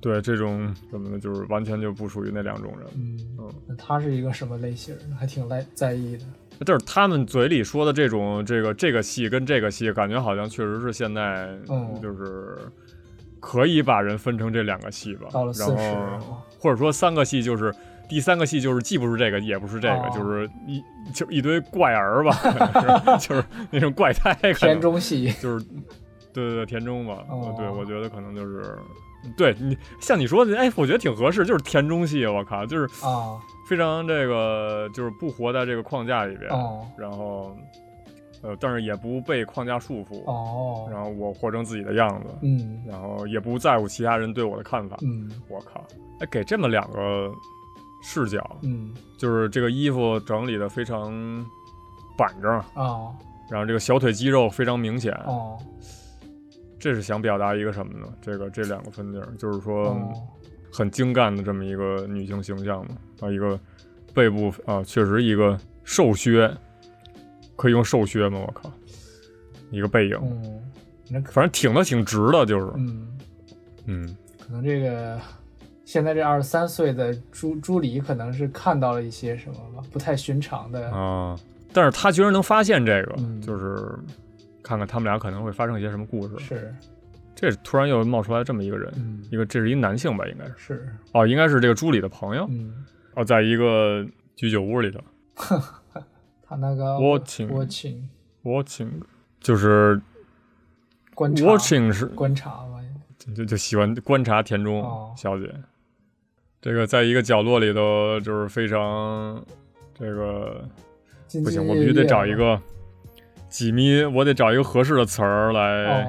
[0.00, 2.88] 对这种什么的，就是完全就不属于那两种人。
[2.94, 4.94] 嗯嗯，那他是一个什么类型？
[5.18, 6.24] 还挺在在意的。
[6.64, 11.48] 就是他们嘴里说的这种，这个这个戏跟这个戏，感觉好像确实是现在，
[12.02, 12.58] 就是
[13.40, 15.28] 可以把人分成这两个戏吧。
[15.30, 15.96] 到了四十，
[16.58, 17.72] 或者说三个戏，就是
[18.08, 20.82] 第三个戏就是既不是这个，也不是这个，就是一
[21.12, 22.32] 就一堆怪儿吧，
[23.18, 24.32] 就是那种怪胎。
[24.54, 25.64] 田中戏就是，
[26.32, 27.24] 对对对，田中吧。
[27.56, 28.76] 对，我觉得可能就是。
[29.36, 36.48] 对你像你说的，哎，我觉得挺合适，就是田中系，我靠，就是啊，非常这个，就是不活在这个框架里边，
[36.96, 37.54] 然后，
[38.42, 45.84] 呃，但是也不被框架束缚，哦，然后我活成自己的样子，嗯，然后也不在乎其他人对我的看法，嗯，我靠，
[46.20, 47.30] 哎，给这么两个
[48.02, 51.12] 视角，嗯，就是这个衣服整理的非常
[52.16, 53.12] 板正啊，
[53.50, 55.58] 然后这个小腿肌肉非常明显，哦。
[56.78, 58.06] 这是想表达一个什么呢？
[58.20, 59.96] 这个这两个分镜，就是说
[60.72, 63.58] 很精干的这么一个女性形象嘛，啊，一个
[64.14, 66.48] 背部啊，确实一个瘦削，
[67.56, 68.38] 可以用瘦削吗？
[68.46, 68.72] 我靠，
[69.70, 70.62] 一个背影，
[71.24, 73.18] 反正挺的挺直的，就是，嗯
[73.86, 75.20] 嗯，可能这个
[75.84, 81.36] 现在这二十三岁的朱朱莉可能是看到了一些什么吧，不太寻常的啊，
[81.72, 83.98] 但是他居然能发现这个，就是。
[84.68, 86.38] 看看他们俩可能会发生一些什么故事。
[86.38, 86.74] 是，
[87.34, 88.92] 这突然又冒出来这么一个人，
[89.30, 90.26] 一个这是一男性吧？
[90.28, 90.54] 应该是。
[90.58, 90.88] 是。
[91.12, 92.46] 哦，应该是这个朱莉的朋友。
[92.50, 92.84] 嗯。
[93.14, 95.00] 哦，在一个居酒屋里头。
[96.42, 96.98] 他那个。
[96.98, 97.48] Watching。
[97.48, 98.02] Watching。
[98.42, 98.90] Watching，
[99.40, 99.98] 就是
[101.14, 101.46] 观察。
[101.46, 102.78] Watching 是观察吧？
[103.34, 104.84] 就就喜欢观察田中
[105.16, 105.50] 小姐。
[106.60, 109.42] 这个在一个角落里头，就是非常
[109.94, 110.68] 这个
[111.42, 112.60] 不行，我必须得找一个。
[113.48, 116.06] 几米，我得找一个合适的词儿来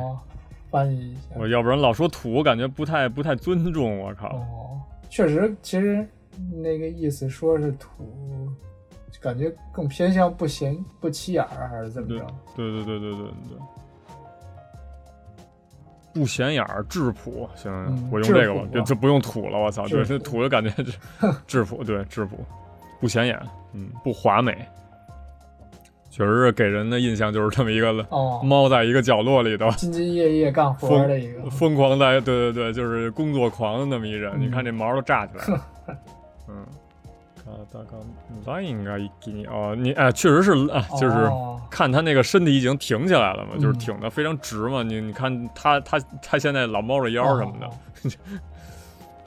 [0.69, 1.35] 翻译一下。
[1.35, 3.99] 我要不然老说土，我感觉不太不太尊重。
[3.99, 4.27] 我靠。
[4.27, 6.07] 哦，确实，其实
[6.61, 8.49] 那个意思说是土，
[9.21, 12.25] 感觉更偏向不显不起眼儿，还是怎么着？
[12.55, 13.57] 对对对对对对对。
[16.11, 17.47] 不显眼儿，质朴。
[17.55, 17.71] 行，
[18.11, 19.57] 我用这个吧，就就不用土了。
[19.57, 20.97] 我操，对，这土的感觉是
[21.45, 22.43] 质朴，对，质朴，
[22.99, 23.39] 不显眼，
[23.73, 24.67] 嗯，不华美。
[26.19, 27.93] 确实是给人的印象就是这么一个
[28.43, 34.33] 猫，在一个角落里头兢兢业业干活的一个，疯狂在，对对对，就是工作狂的那么一人。
[34.37, 35.65] 你看这毛都炸起来了，
[36.49, 36.65] 嗯，
[37.71, 38.01] 大刚
[38.45, 41.31] 那应该给你哦，你哎，确实是啊，就是
[41.69, 44.83] 看他那个身体已经挺起来了嘛，就是挺的非常直嘛。
[44.83, 47.69] 你你看他他他现在老猫着腰什么的，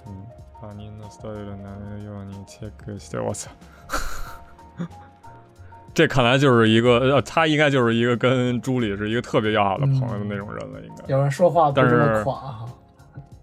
[0.06, 0.26] 嗯，
[0.60, 3.50] 把你那 style 拿来用你切割一下，我操。
[5.94, 11.04] 这看来就是一个，呃，他应该就是一个跟朱莉是一个特别要好的朋友的那种人了，应该。
[11.08, 12.66] 有人说话不这么垮哈。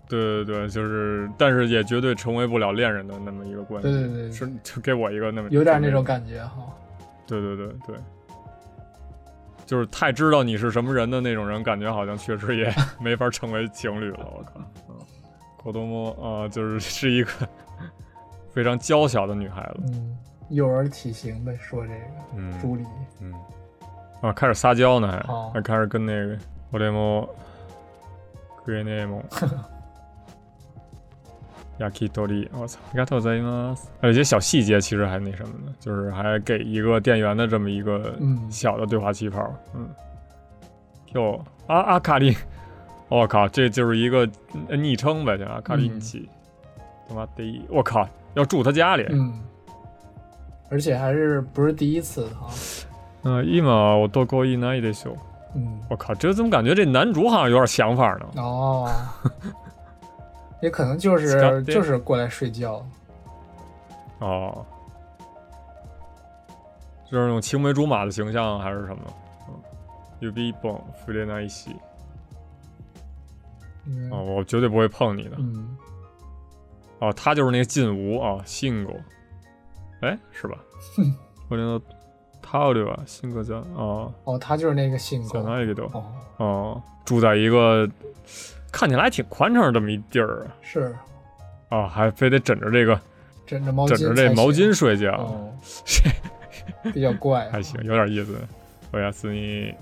[0.08, 3.92] 对对对，就是，但是也绝对成为不了恋人的那么一个关系。
[3.92, 6.56] 对对对，是就给我一个那么有点那种感觉哈。
[7.28, 7.96] 对对对对，
[9.68, 14.28] 就是太知道你是什么人的那种人，感觉好像确实也 没法成为情侣了。
[14.36, 14.60] 我靠，
[15.62, 17.30] 口多摸啊，就是是一个
[18.52, 19.94] 非常娇小的女孩子。
[19.94, 20.18] 嗯。
[20.50, 22.00] 幼儿体型呗，说这个
[22.36, 22.84] 嗯朱莉，
[23.20, 23.34] 嗯，
[24.22, 26.38] 啊，开始撒娇呢，还还开始跟那个
[26.72, 27.30] 我这么
[28.66, 29.24] 格内蒙，
[31.78, 33.76] 亚基多利，我操，该多在吗？
[34.02, 38.18] 有些小细节其实还那什么呢，就是还给一个店员的这么一个
[38.50, 39.88] 小的对话气泡，嗯，
[41.14, 42.36] 哟，阿阿卡利，
[43.08, 44.28] 我靠，这就是一个
[44.70, 46.28] 昵称呗，叫阿卡琳奇，
[47.08, 49.32] 他妈的，我靠，要住他家里，嗯。
[50.70, 52.48] 而且还是不是第一次哈？
[53.24, 55.16] 嗯，一嘛，我多过一男一得修。
[55.56, 58.30] 嗯，我靠，这怎么感觉这男主好像有点想法呢？
[58.38, 58.90] 哦，
[60.62, 62.86] 也可能就是 就是过来睡觉。
[64.20, 64.64] 哦，
[67.10, 69.02] 就是那种青梅竹马的形象还是什么？
[69.48, 69.56] 嗯，
[70.20, 71.76] 有比蹦弗列那一西。
[74.12, 75.32] 哦，我绝对不会碰你的。
[75.40, 75.76] 嗯。
[77.00, 78.94] 哦，他就是那个劲无啊，信过。
[80.01, 80.59] 哎，是吧？
[81.49, 81.85] 我连到
[82.43, 83.03] 他对吧？
[83.07, 85.29] 性格叫哦哦，他就是那个性格。
[85.29, 85.90] 叫哪一个都
[86.37, 87.88] 哦，住在一个
[88.71, 90.57] 看起来还挺宽敞的这么一地儿啊。
[90.61, 90.95] 是
[91.71, 93.01] 啊，还非得枕着这个
[93.47, 95.53] 枕着毛枕着这毛巾睡觉，
[96.93, 97.49] 比较怪。
[97.51, 98.38] 还行，有点意思。
[98.93, 99.75] 我亚斯尼，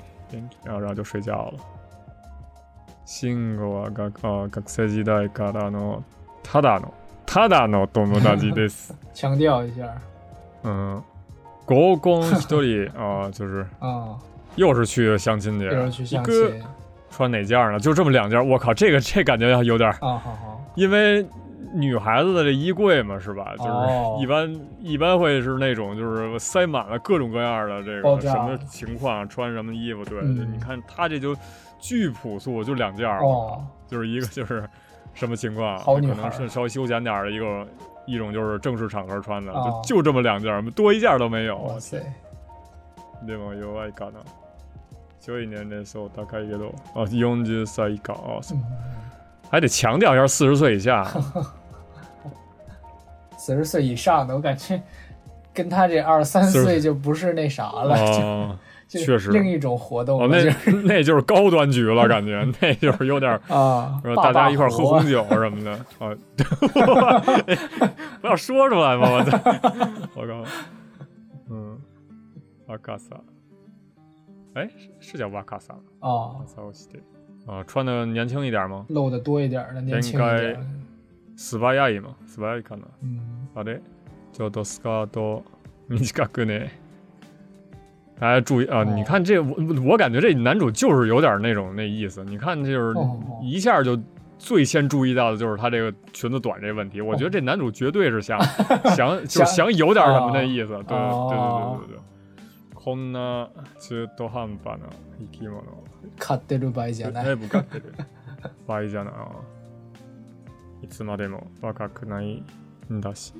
[0.64, 1.58] 然后然后就睡觉了。
[3.04, 6.02] 性格は学あ学生時代からの
[6.42, 6.94] ただの
[7.26, 8.92] 他だの友達です。
[9.14, 9.84] 强调一下。
[10.64, 11.02] 嗯，
[11.66, 14.16] 合コン一人 啊，就是啊，
[14.56, 16.62] 又是去相亲去，又是去相亲。
[17.10, 17.78] 穿哪件呢？
[17.78, 18.46] 就这么两件。
[18.46, 20.64] 我靠，这个 这感觉要有点啊，好好。
[20.74, 21.26] 因为
[21.72, 23.54] 女孩子的这衣柜嘛，是吧？
[23.56, 30.04] 就是一般一般会是那种，就是塞满了各种各样的这个什么情况，穿什么衣服。
[30.04, 31.34] 对，你看他这就
[31.80, 34.68] 巨朴素，就两件哦，就是一个就 是。
[35.16, 35.78] 什么情况？
[35.84, 37.66] 可能是稍微休闲点的一个，
[38.06, 41.58] 一种就是正式场合穿的，就就这么两件，多一件都没有。
[41.58, 42.02] 哇塞！
[43.26, 44.20] でも弱いかな。
[45.20, 48.40] 九一年的时候大概也都哦，四十岁以下哦，
[49.48, 51.06] 还得强调一下四十岁以下。
[53.38, 54.82] 四十岁以上的，我感觉
[55.54, 58.58] 跟他这二十三岁就不是那啥了。
[58.88, 60.44] 确实，另一种活动，那
[60.84, 66.14] 那就是高端局了，感觉那就是有点啊，大家一块喝红酒什么的啊，
[68.20, 69.38] 不要 说出来嘛，我操，
[70.14, 70.44] 我靠，
[71.48, 71.78] 嗯，
[72.66, 73.16] 瓦卡萨，
[74.52, 74.68] 哎，
[75.00, 76.36] 是叫瓦卡萨啊，
[77.46, 78.84] 啊，穿的年轻一点吗？
[78.90, 80.84] 露的多一点的年轻一点，
[81.34, 83.80] 斯巴亚伊嘛，斯巴亚伊可能，嗯，あれ、
[84.34, 85.42] ちょっとスカート
[85.88, 86.68] 短くね。
[88.18, 88.84] 大家注意啊！
[88.84, 92.24] 你看这，我我感觉这男主就是有点那种那意思。
[92.24, 92.94] 你看，就是
[93.42, 93.98] 一下就
[94.38, 97.00] 最先注意到的就是他这个裙子短这问题。
[97.00, 98.40] 我觉得这男主绝对是想
[98.94, 100.68] 想就想有点什么那意思。
[100.68, 101.98] 对对对对对对。
[102.74, 103.48] こんな
[103.78, 104.86] 中途半端な
[105.18, 105.62] 生き物。
[106.18, 107.24] 買ってる場合じゃない。
[107.24, 107.92] だいぶ買ってる
[108.66, 110.84] 場合じゃない。
[110.84, 112.42] いつまでも若くない
[112.92, 113.34] んだし。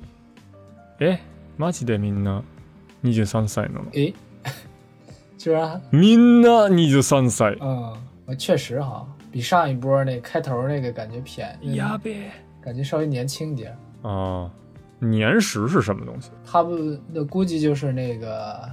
[0.99, 1.19] え、
[1.57, 2.41] マジでみんな
[3.03, 3.85] 23歳なの？
[3.93, 4.13] え？
[5.37, 7.57] 居然，みんな二十三歳。
[7.59, 7.95] 嗯，
[8.37, 12.31] 确实哈，比上一波那开头那个感觉偏，呀呗，
[12.61, 13.75] 感觉稍微年轻点。
[14.01, 14.49] 啊，
[14.99, 16.29] 年十是什么东西？
[16.45, 18.69] 他们那估计就是那个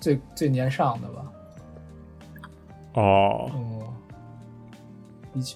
[0.00, 1.24] 最最年上的吧。
[2.94, 3.50] 哦，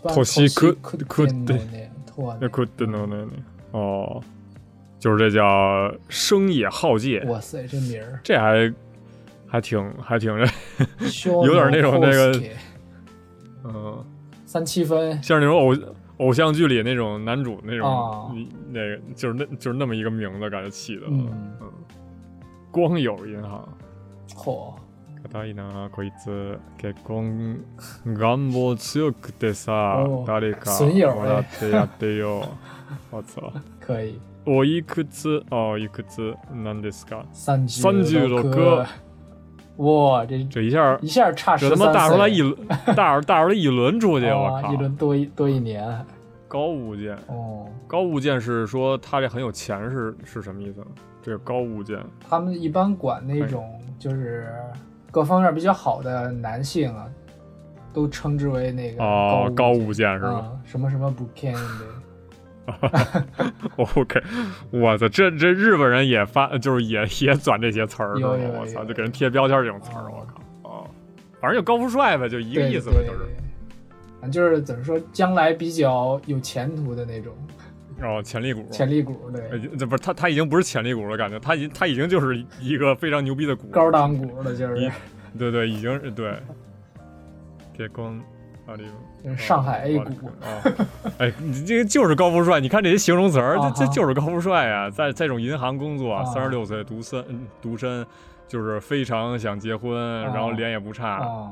[0.08, 1.60] 托西克克对，
[2.40, 4.22] 那克的那那那哦，
[4.98, 7.20] 就是这叫生野浩介。
[7.26, 8.72] 哇塞，这名儿，这还
[9.48, 12.40] 还挺还挺有 点那种那个，
[13.64, 14.04] 嗯，
[14.46, 15.76] 三七分，像那种偶
[16.18, 18.36] 偶像剧里那种男主那种，
[18.70, 21.28] 那个就是那就是那么一个名字，感觉起的，嗯
[21.60, 21.72] 嗯，
[22.70, 23.68] 光友银行，
[24.34, 24.74] 嚯。
[25.32, 27.64] 大いなこいつ結婚
[28.04, 32.46] 願望強くてさ誰か笑ってやってよ
[33.10, 33.50] 我操
[33.80, 38.86] 可以我いくつ哦いくつなんですか三十六
[39.79, 42.55] 哇这这一下一下差这他妈大出来一轮
[42.95, 45.85] 大大出来一轮出去 我靠一轮多一多一年
[46.47, 50.85] 高物件哦高物件是说他这很有钱是是什么意思
[51.21, 54.47] 这个高物件他们一般管那种就是
[55.11, 57.05] 各方面比较好的男性啊，
[57.93, 60.51] 都称之为那个哦高物件是吧？
[60.65, 61.85] 什么什么不 can 的。
[63.75, 64.21] OK，
[64.71, 70.83] 我操，这这日本人也发，就是也也转这些词儿，我操，就给人贴标签这种词儿，我靠啊，
[71.41, 73.19] 反正就高富帅呗，就一个意思呗，就是，
[74.21, 77.33] 反正就是怎么说，将来比较有前途的那种。
[78.01, 84.91] 哦，潜力股，潜力股，对，这不是他，他已经不是潜力股了，感觉他已经他已经就是一个非常牛逼的股，高档股了，就是，
[85.37, 86.33] 对对，已经对。
[87.77, 88.17] 别光
[88.65, 88.83] 啊，这
[89.37, 90.63] 上海 A 股啊，
[91.17, 97.23] 哎，你这个就是高富帅，你看这些形容词儿，这这就是高富帅啊，在在这种银行工作，三十六岁独身
[97.61, 98.05] 独身，
[98.47, 101.51] 就是非常想结婚，然后脸也不差，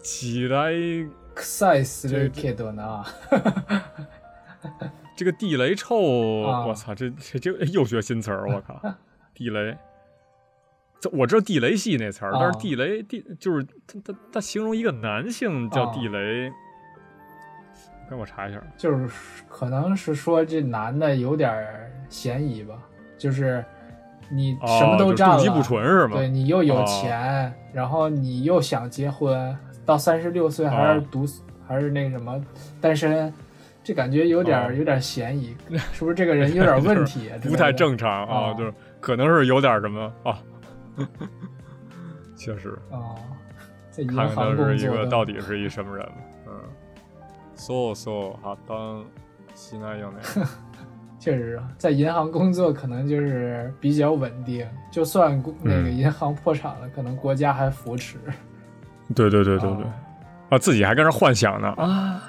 [0.00, 0.72] 起来，
[1.36, 2.08] 晒死
[2.72, 3.04] 呢。
[5.16, 6.94] 这个地雷臭，我操！
[6.94, 8.78] 这这这又学新词儿，我靠！
[9.32, 9.76] 地雷，这
[11.12, 16.50] 我知道地雷系那词儿，但是地雷地就是他他他形容一个男性叫地雷，
[18.08, 18.60] 给我查一下。
[18.76, 19.08] 就是
[19.48, 21.54] 可能是说这男的有点
[22.08, 22.74] 嫌疑吧，
[23.18, 23.64] 就是
[24.30, 26.16] 你什么都占了，不纯是吗？
[26.16, 31.24] 对你又有钱，然后你又想结婚，到三十六岁还是独
[31.68, 32.42] 还是那个什么
[32.80, 33.32] 单身。
[33.84, 35.56] 这感觉有点有点嫌疑，
[35.92, 37.30] 是不是这个人有点问题？
[37.48, 40.36] 不太正常啊，就是可能是有点什么啊。
[42.36, 43.14] 确实啊，
[44.08, 46.06] 看看他是一个到底是一什么人？
[46.46, 46.52] 嗯
[47.54, 49.04] ，so so 好当
[49.54, 50.44] 西南有那
[51.18, 58.18] 确实啊，在银行工作可能就是比较稳定，就算那个银行破产了，可能国家还扶持。
[59.14, 59.86] 对对对对对，
[60.50, 62.22] 啊，自己还跟那幻想呢啊。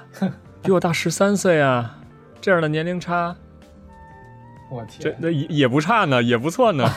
[0.64, 1.98] 比我大十三岁啊，
[2.42, 3.36] 这样的年龄差，
[4.71, 6.85] 我天，这那也也不差呢，也不错呢。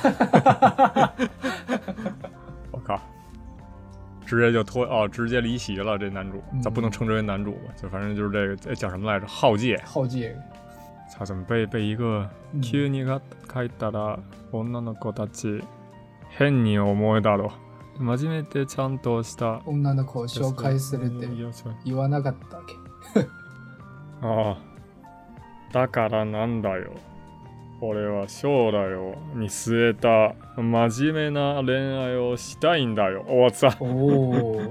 [2.71, 2.99] 我靠，
[4.25, 5.97] 直接就脱哦，直接离席了。
[5.97, 7.73] 这男主，咱不能称之为男主吧？
[7.75, 9.27] 就反正就是这个，叫什么来着？
[9.27, 9.77] 浩介。
[9.83, 10.35] 浩介。
[11.09, 12.29] 操，怎么被被一个
[12.61, 13.21] 急にが
[13.53, 14.19] 書いたら
[14.51, 15.61] 女の子たち
[16.29, 17.51] 変に思えたろ。
[17.99, 21.27] 真面目でちゃんとした女の子を紹介するって
[21.85, 22.75] 言わなかったっけ？
[24.21, 24.57] ああ。
[25.71, 26.91] だからなんだよ。
[27.81, 33.25] 俺は将来を見据えた真面目な恋愛をしたいんだよ。
[33.27, 33.69] 我操！
[33.79, 34.61] 哦，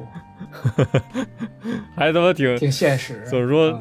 [1.95, 3.23] 还他妈挺挺现实。
[3.31, 3.79] 就是说，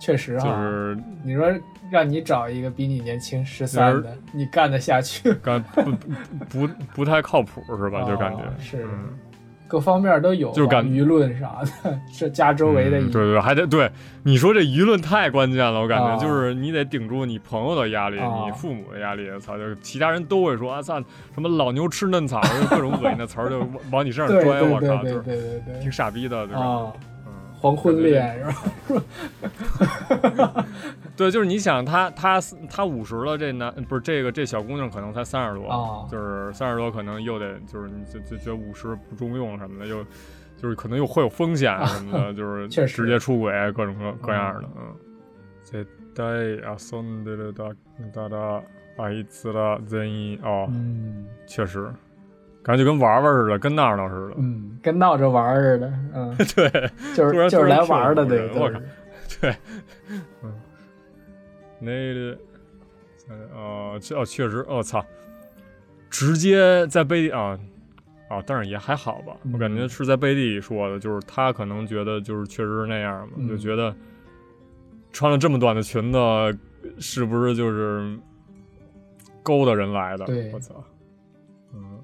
[0.00, 1.52] 确实啊，就是你说
[1.90, 5.32] 让你找一个比你年轻十三的，你干得下去？
[5.34, 5.82] 干不
[6.48, 8.02] 不不太靠谱是吧？
[8.04, 8.88] 就感觉是。
[9.69, 13.89] 各方面都有，就是感舆论啥的，这加周围的，对对，还得对
[14.23, 20.99] 你说这舆论太关键了，我感觉就是你得顶住你朋友的压力，你父母的压力，操，就其他人都会说啊，操，
[21.35, 26.91] 什么老牛吃嫩草，就各种恶心的词儿就往你身上拽，我靠，对对对对，挺傻逼的，对吧？
[27.61, 28.45] 黄昏恋是
[28.95, 30.65] 吧？
[31.18, 40.04] 对，就是你想他他他五十了，这男不是这个这小姑娘可能才三十多，就是三十多可能又得就是你就就觉得五十不中用什么的，又
[40.56, 44.94] 就是可能又会有风险什么的， 就是直接出轨各种各各样的，嗯。
[45.64, 47.74] 絶対遊んでるだ
[48.12, 48.62] だら
[48.96, 50.68] あいつら全員哦，
[51.46, 51.90] 确实。
[52.62, 54.34] 感觉就跟玩玩似的，跟闹闹似的。
[54.36, 55.92] 嗯，跟闹着玩似的。
[56.14, 58.80] 嗯， 对，就是就是来玩的，对，我靠，
[59.40, 59.56] 对，
[60.42, 60.52] 嗯，
[61.79, 62.37] 那个，
[63.53, 65.05] 哦，这哦，确实，我操，
[66.09, 67.59] 直接在背地啊
[68.29, 73.95] 啊，但是也还好吧，我感觉是在背地里说的，就是他可能觉得就是确实是那样嘛，就觉得
[75.11, 76.19] 穿了这么短的裙子，
[76.99, 78.17] 是不是就是
[79.41, 80.25] 勾搭人来的？
[80.53, 80.83] 我操。
[81.73, 81.99] 嗯。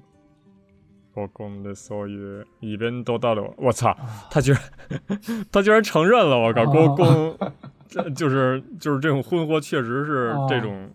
[1.14, 3.96] 我公的所以一边都到了，我操，
[4.30, 4.60] 他居然
[5.50, 7.38] 他居然承认了，我靠，公公，
[7.88, 10.90] 这 就是就是这种婚活确实是这种，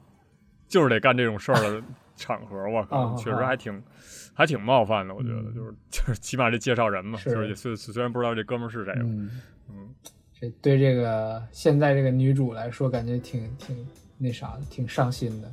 [0.68, 1.82] 就是得干这种事儿的
[2.16, 3.82] 场合，我靠，确实还挺
[4.34, 9.30] 还挺冒犯的，我觉得就是就是起码这介绍人嘛，就是虽虽然不知道这哥们是谁，嗯，
[10.40, 13.86] 这对这个现在这个女主来说，感觉挺挺
[14.18, 15.52] 那啥的，挺上心的。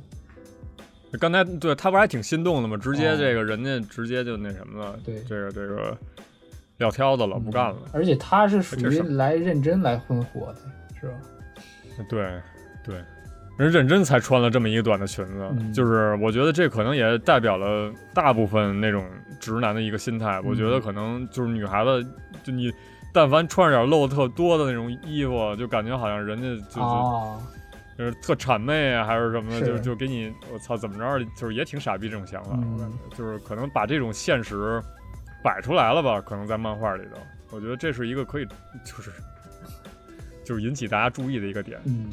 [1.19, 2.77] 刚才对他不是还挺心动的吗？
[2.77, 5.97] 直接这个人家直接就那什么了，对这个这个
[6.77, 7.77] 撂挑子了，不干了。
[7.91, 10.59] 而且他是属于来认真来婚活的，
[10.99, 11.13] 是吧？
[12.09, 12.41] 对
[12.83, 12.95] 对，
[13.57, 19.05] 人认真才穿了这么一个短的裙子，就是我觉得这可能也代表了大部分那种
[19.39, 20.39] 直男的一个心态。
[20.41, 22.05] 我觉得可能就是女孩子，
[22.43, 22.71] 就你
[23.13, 27.41] 但凡穿着点露的特多的那种衣服，就感觉好像人家就就。
[27.99, 32.57] 就是特谄媚啊，还是什么的，就就给你，我操，怎么着，就是也挺傻逼这种想法，
[33.13, 34.81] 就是可能把这种现实
[35.43, 37.19] 摆出来了吧，可能在漫画里头，
[37.49, 38.45] 我觉得这是一个可以，
[38.85, 39.11] 就是
[40.49, 41.79] 就是引起大家注意的一个点。
[41.85, 42.11] 嗯，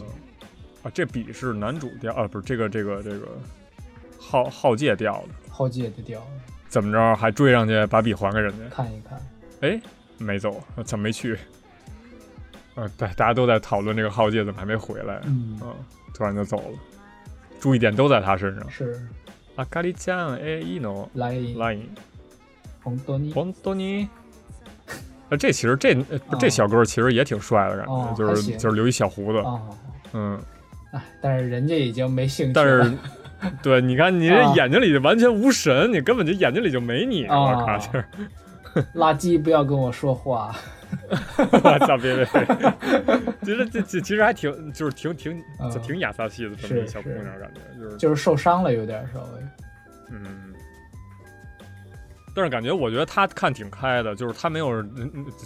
[0.82, 3.26] 啊，这笔是男主掉啊，不是这个这个这个
[4.20, 6.22] 浩浩介掉的，浩介的掉，
[6.68, 8.68] 怎么着还追上去把笔还给人家。
[8.68, 9.18] 看一看？
[9.62, 9.80] 哎，
[10.18, 11.39] 没走，怎么没去？
[12.74, 15.59] 嗯，对，大家都在讨论这个浩介怎么还没回来，嗯，
[16.12, 16.78] 突然就走了，
[17.59, 18.70] 注意点都在他身上。
[18.70, 19.01] 是，
[19.55, 21.78] 阿卡里酱，哎，伊诺，来来，
[22.82, 24.07] 红多尼，红多尼。
[25.29, 25.97] 呃，这其实这
[26.39, 29.43] 这小哥其实也挺帅的感觉，就是就是留一小胡子，
[30.12, 30.41] 嗯，
[30.93, 32.53] 哎，但是人家已经没兴趣。
[32.53, 32.93] 但是，
[33.62, 38.05] 对，你看你这眼睛里完全无神，你根本就眼睛里就没你，我靠，就是
[38.95, 40.55] 垃圾，不要跟我说话。
[41.51, 41.99] 我操！
[41.99, 42.43] 别别别！
[43.43, 45.43] 其实这这其实还挺，就是挺挺
[45.83, 49.41] 挺雅萨系的这么一小姑娘，感觉就是就是受伤了，有点稍微，
[50.12, 50.45] 嗯。
[52.37, 54.82] 但是感觉，我觉得他看挺开的，就是他没有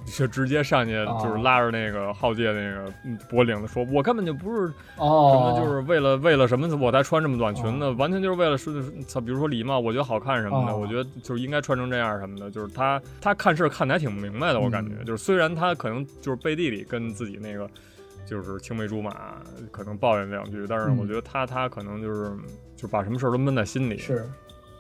[0.05, 2.93] 就直接上去，就是拉着那个浩介那个
[3.31, 12.51] 脖领子说：“我根本就不是什么，就是为了为了什么我才穿这么短裙子，完全就是为了是，操，比如说礼貌，我觉得好看什么的，我觉得就是应该穿成这样什么的。
[12.51, 17.71] 就是他他看事看的还挺明白的，我感觉，就是虽然他可能就是背地里跟自己那个
[18.27, 19.37] 就是青梅竹马
[19.71, 22.33] 可能抱怨两句，但是我觉得他他可能就是
[22.75, 23.97] 就把什么事儿都闷在心里。
[23.97, 24.29] 是。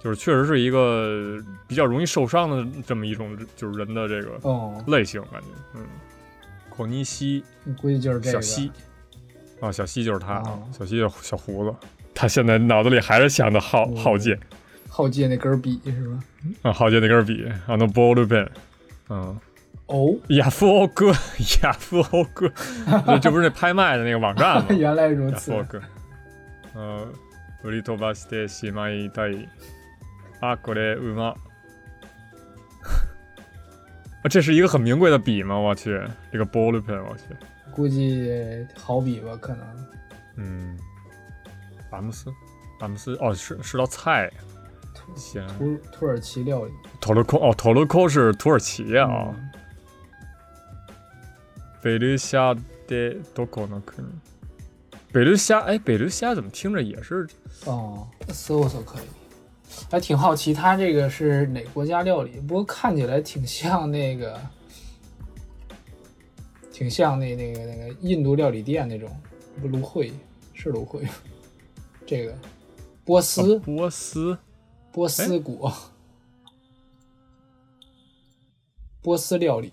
[0.03, 4.39] 就是确实是一个比较容易受伤的这么一种，就是人的这个
[4.86, 5.81] 类型感觉，嗯，
[6.69, 7.43] 孔尼西，
[7.81, 8.71] 估计就是这个小西，
[9.59, 11.75] 啊，小西就是他，小西就是小胡子，
[12.13, 14.38] 他现在脑子里还是想着浩浩介，
[14.88, 16.19] 浩介那根笔是吧？
[16.61, 18.47] 啊，浩介那根笔，啊，那 ball pen，
[19.09, 19.36] 嗯，
[19.88, 21.11] 哦，亚夫欧哥，
[21.63, 22.47] 亚夫欧哥，
[23.19, 24.67] 这不是那拍卖的那个网站吗？
[24.69, 25.81] 原 来如此，亚夫欧哥，
[26.75, 27.07] 嗯，
[27.63, 29.47] 売り飛ばしてしまいたい。
[30.41, 31.28] 啊，过来五毛！
[34.22, 35.59] 啊，这是一个很名贵的笔吗？
[35.59, 36.01] 我去，
[36.32, 37.24] 这个 ball pen，我去，
[37.70, 39.66] 估计好笔吧，可能。
[40.36, 40.78] 嗯，
[41.91, 42.32] 阿姆斯，
[42.80, 44.30] 阿姆斯，哦，是是道菜，
[44.95, 45.12] 土
[45.59, 46.72] 土土耳其料理。
[47.01, 49.34] 托罗科，哦，托罗科是土耳其啊。
[51.82, 52.55] 北绿虾
[52.86, 54.11] 的多可能可能。
[55.12, 57.26] 北流虾，哎，北流虾怎么听着也是？
[57.66, 59.03] 哦，搜搜可以。
[59.90, 62.38] 还挺好奇，它这个是哪国家料理？
[62.40, 64.40] 不过看起来挺像那个，
[66.72, 69.10] 挺像那那个那个印度料理店那种，
[69.60, 70.12] 不芦荟
[70.54, 71.06] 是芦荟，
[72.06, 72.36] 这个
[73.04, 74.38] 波斯波斯
[74.92, 75.72] 波斯果，
[79.02, 79.72] 波斯料理，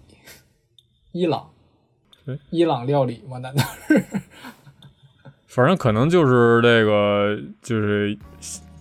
[1.11, 1.51] 伊朗，
[2.49, 3.37] 伊朗料理吗？
[3.37, 4.03] 难道是？
[5.47, 8.17] 反正可能就是这个，就是。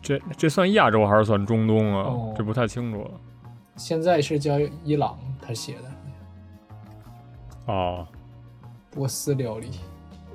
[0.07, 2.33] 这这算亚洲还是算中东啊？
[2.37, 3.11] 这不太清楚。
[3.75, 7.73] 现在是叫伊朗，他写的。
[7.73, 8.07] 哦，
[8.89, 9.81] 波斯料理。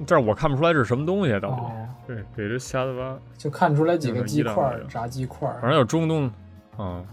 [0.05, 1.61] 但是我看不出来是什么东西，到底。
[2.05, 3.17] 对，给这瞎子吧。
[3.38, 5.49] 就看出来几个鸡块，炸鸡块。
[5.61, 6.30] 反正有中东，
[6.78, 7.05] 嗯，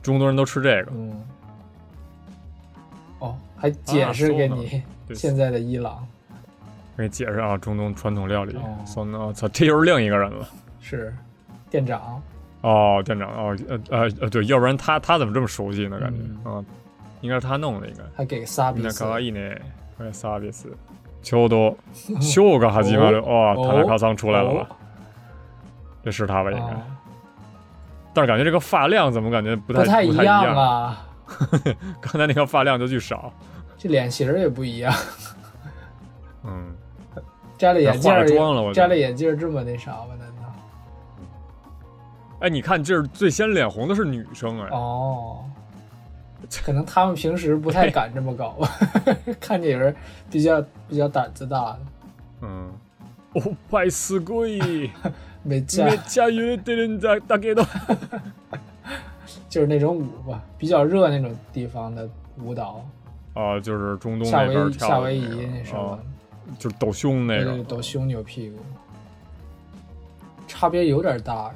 [0.00, 0.92] 中东人都吃这个。
[0.92, 1.22] 嗯。
[3.18, 4.82] 哦，还解释给你
[5.14, 6.02] 现在的伊朗。
[6.96, 8.56] 给你解释啊，中东传统料理。
[8.86, 10.48] 算了，我操，这又是另一个人了。
[10.80, 11.14] 是。
[11.74, 12.22] 店长，
[12.60, 15.98] 哦，店长，哦，呃呃呃，对，要不然他他怎么这么熟悉呢？
[15.98, 16.64] 感觉啊，
[17.20, 19.40] 应该是他弄的，应该还给萨比斯，卡哇伊呢，
[19.98, 20.68] 还萨比斯，
[21.20, 21.76] 秋多，
[22.22, 24.68] 秀个哈基马的，哦，塔纳卡桑出来了吧？
[26.04, 26.52] 这是他吧？
[26.52, 26.64] 应该，
[28.12, 31.04] 但是感觉这个发量怎么感觉不太不太一样啊？
[32.00, 33.32] 刚才那个发量就巨少，
[33.76, 34.94] 这脸型也不一样。
[36.44, 36.72] 嗯，
[37.58, 40.14] 摘了眼镜，化妆了，摘了眼镜这么那啥吗？
[42.44, 44.68] 哎，你看，这是最先脸红的是女生哎。
[44.70, 45.42] 哦，
[46.62, 48.70] 可能他们平时不太敢这么搞吧，
[49.40, 49.96] 看这人
[50.30, 51.78] 比较比较胆子大的。
[52.42, 52.70] 嗯，
[53.32, 54.90] 哦，拜死鬼，
[55.42, 57.64] 没加没加油的人在大概都，
[59.48, 62.06] 就是那种舞吧，比较热那种地方的
[62.42, 62.84] 舞蹈。
[63.32, 65.98] 啊，就是中东那边跳夏威夷那什么，
[66.58, 68.58] 就是抖胸那个，抖胸扭屁股，
[70.46, 71.54] 差别有点大呀！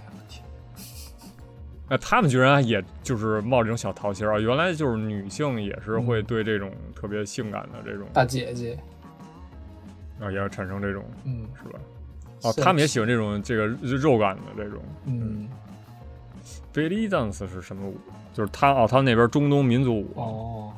[1.89, 4.39] 天，那他们居然也就是冒这种小桃心啊！
[4.39, 8.79] 原来就是女性也是会对这种特别性感的这种大姐姐
[10.21, 11.79] 啊，也要产生这种，嗯，是吧？
[12.43, 15.49] 哦，他们也喜欢这种这个肉感的这种，嗯。
[16.73, 17.97] Belly dance 是什么舞？
[18.33, 20.73] 就是他哦，他们那边中东民族舞哦。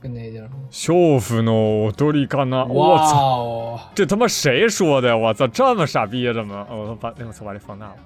[0.00, 3.90] 跟那叫修夫诺多利卡纳，我操！
[3.94, 5.16] 这他妈谁说的？
[5.16, 6.32] 我操，这么傻逼啊？
[6.32, 6.66] 怎么？
[6.70, 7.96] 我把我操，把这放大了。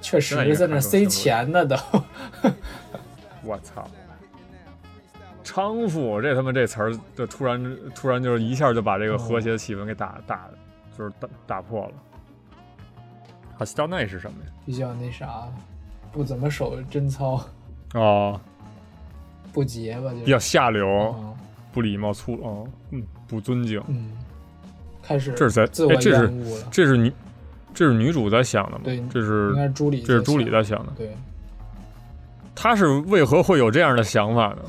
[0.00, 1.76] 确实在那塞钱呢，都。
[3.42, 3.88] 我操！
[5.44, 10.48] 娼妇，这他妈这词儿，就突然突然就是一下就把这个和谐的气氛给打打，
[10.96, 11.92] 就是打打破了。
[13.58, 14.50] 哈斯道奈是什么呀？
[14.66, 15.48] 比较那啥，
[16.12, 17.44] 不怎么守贞操。
[17.94, 18.40] 哦。
[19.52, 20.10] 不洁吧？
[20.10, 21.14] 就比较下流。
[21.72, 24.10] 不礼貌、粗哦，嗯，不尊敬，嗯，
[25.02, 26.32] 开始这是在哎，这是
[26.70, 27.12] 这是女，
[27.76, 28.80] 这是女主在想的吗？
[28.82, 30.92] 对，这是应该是朱莉，这是朱莉在想的。
[30.96, 31.14] 对，
[32.54, 34.62] 她是为何会有这样的想法呢？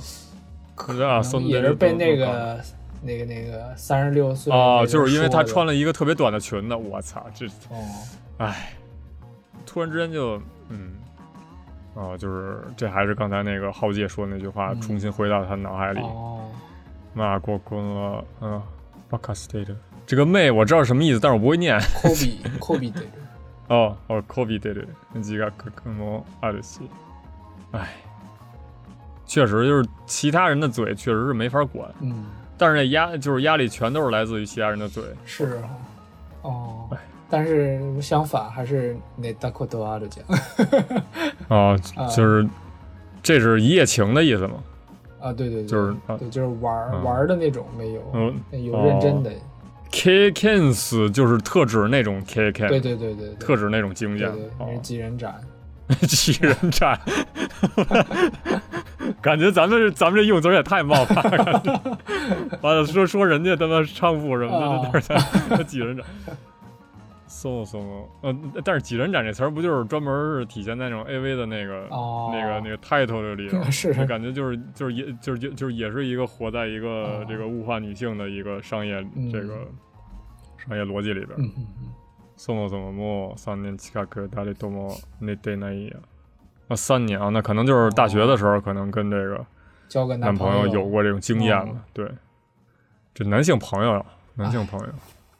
[0.75, 2.59] 可能也是被那个
[3.01, 6.75] 那个那个三十六岁哦，就是因为她穿了一个特别短的裙子。
[6.75, 7.77] 我操，这哦，
[8.39, 8.73] 哎，
[9.65, 10.95] 突然之间就嗯，
[11.93, 16.01] 哦，就是这还是刚才那个浩介说的那句话，重新回到他脑海里。
[16.01, 16.41] 哦。
[17.13, 18.61] 马过关了，嗯，
[19.09, 19.73] 巴卡斯 state，
[20.07, 21.77] 这个妹我知道什么意思，但是我不会念。
[22.01, 23.03] 科比， 科比 date。
[23.67, 24.85] 哦哦，科比 date，
[25.21, 26.89] 几个可可能二十七。
[27.71, 27.93] 哎，
[29.25, 31.93] 确实就是其他人的嘴确实是没法管。
[31.99, 32.25] 嗯。
[32.57, 35.03] 但是那压就是压力全都是来自于其他人的嘴。
[35.25, 35.69] 是啊。
[36.43, 36.89] 哦。
[37.29, 40.23] 但是相反还是那大阔多阿的讲。
[41.49, 41.77] 哦，
[42.15, 42.47] 就是
[43.21, 44.63] 这是一夜情的意思吗？
[45.19, 48.33] 啊，对对对，就是对，就是玩玩的那种，没有，嗯，
[48.63, 49.29] 有认真的。
[49.91, 54.31] K Kens 就是特指那种 K K，对对对对，特指那种经验，
[54.81, 55.35] 几人斩，
[56.07, 56.99] 几人斩，
[59.21, 61.61] 感觉咱们这咱们这用词也太冒犯了，
[62.61, 65.01] 完了说说人家他妈娼妇什么的，
[65.49, 66.05] 那几人斩。
[67.27, 71.87] 搜搜，呃，但是几人斩这词儿不就是专门是体现在那种 A V 的那个
[72.31, 73.61] 那个那个 title 里 头？
[73.69, 79.67] 是，感觉就是就是也就是就就是也是一个活在一个这个物化女性的一个商业这个
[80.57, 81.37] 商业逻辑里边。
[82.35, 85.99] 搜搜搜摸三年七卡克大力多么那得那一样。
[86.67, 89.45] 那三年啊，那可能就是大学的时候，可能跟这个
[89.87, 91.83] 交个男朋友有过这种经验嘛？
[91.93, 92.07] 对，
[93.13, 94.05] 这男性朋友，
[94.35, 94.87] 男性朋友。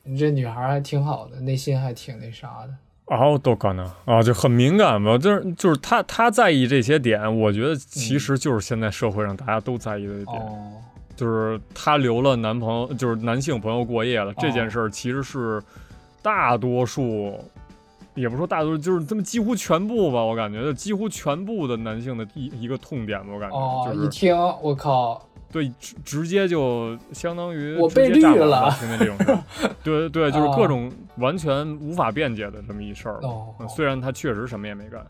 [0.07, 2.73] 你这女孩还挺好的，内心还挺那啥的。
[3.05, 10.41] 哦，都可能啊，就很敏感吧，就是就是她她在意这些点，我觉得其实就是现在社会上大家都在意的点，
[11.15, 15.63] 就是她留了男朋友，就是男性朋友过夜了这件事儿，其实是
[16.21, 17.39] 大多数，
[18.13, 23.55] 也不说大多数，就是这么几乎全部吧，我感觉就几乎全部的男性的一一个痛点吧，我感觉。
[23.55, 25.25] 哦，一听我靠。
[25.52, 29.38] 对，直直接就相当于我被绿了，现在这种事儿，
[29.84, 33.18] 对对，就是各种完全无法辩解的这么一事儿。
[33.20, 35.04] 哦，虽然他确实什么也没干，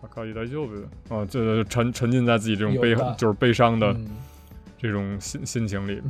[0.00, 0.74] 我靠，一代秀呗，
[1.10, 3.94] 啊，这沉沉浸在自己这种悲就是悲伤的
[4.78, 6.00] 这种心心情里。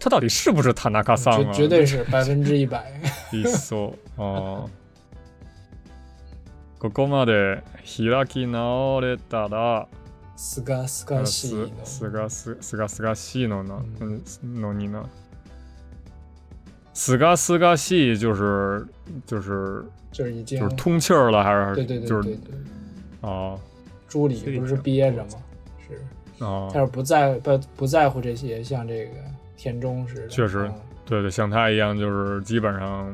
[0.00, 1.52] 他到底是不是塔纳卡桑啊？
[1.52, 2.82] 绝对是百分之一百。
[3.30, 4.70] 一搜哦，
[6.78, 9.86] ここまで開き直れたら。
[10.36, 11.68] すがすがしいの。
[11.84, 13.82] すがすすがすがしいの呢？
[14.42, 15.04] のに呢？
[16.94, 18.86] すがすがしい就是
[19.26, 22.38] 就是就是已经就是通气儿了，还是对对对就是
[23.20, 23.58] 哦。
[24.08, 25.30] 朱莉不是憋着吗？
[25.86, 26.70] 是哦。
[26.72, 29.12] 他是不在不不在乎这些，像这个
[29.56, 30.28] 田中似的。
[30.28, 30.70] 确实，
[31.04, 33.12] 对对，像他一样，就是基本上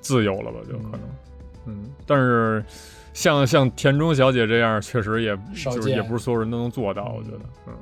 [0.00, 0.58] 自由了吧？
[0.68, 1.00] 就可能，
[1.66, 2.64] 嗯，但是。
[3.13, 7.13] 像像田中小姐这样，确实也就是也不是所有人都能做到。
[7.17, 7.73] 我觉得，嗯，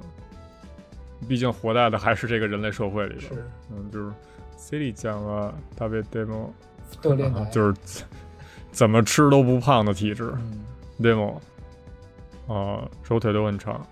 [1.27, 3.31] 毕竟活在的还是这个人类社会里边。
[3.31, 4.11] 是，嗯，就是
[4.57, 6.49] City 讲了特别 demo，
[7.51, 8.03] 就是
[8.71, 10.33] 怎么吃都不胖的体质
[10.99, 11.35] ，demo，
[12.47, 13.85] 啊，手腿都很长。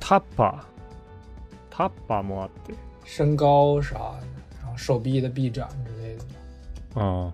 [0.00, 0.64] 他把，
[1.70, 2.72] 他把么的？
[3.04, 4.26] 身高啥的，
[4.62, 6.24] 然后手臂的臂展之类的。
[6.94, 7.30] 哦，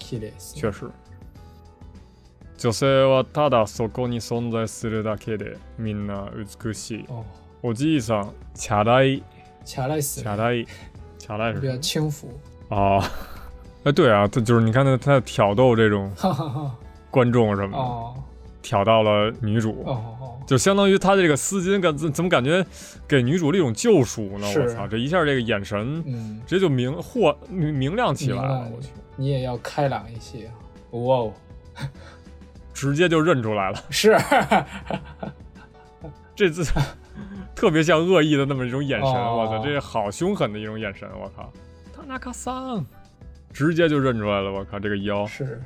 [0.55, 0.89] 确实。
[2.57, 7.05] 女性はただそこに存在するだけでみんな美しい。
[7.61, 9.23] おじいさん、チャラい。
[9.63, 10.21] チャラい死。
[10.21, 10.65] チャラい。
[11.19, 12.29] チャラい比较轻浮。
[12.69, 13.03] 啊，
[13.83, 16.11] 哎，对啊，他就是你看他他挑逗这种
[17.11, 18.21] 观众什么的，
[18.63, 19.85] 挑到了女主，
[20.46, 22.64] 就相当于他这个丝巾感怎怎么感觉
[23.06, 24.46] 给女主的一种救赎呢？
[24.46, 26.02] 我操，这一下这个眼神
[26.46, 28.68] 直接就明豁明亮起来了。
[28.74, 30.50] 我去，你也要开朗一些。
[30.90, 31.32] 哇哦！
[32.74, 34.14] 直接就认出来了，是，
[36.36, 36.64] 这次
[37.54, 41.52] 特别像恶意的那么一种眼神，我操，这好凶狠的一种眼神，我靠，
[41.94, 42.84] 他那卡桑，
[43.52, 45.62] 直接就认出来了，我靠，这个腰是，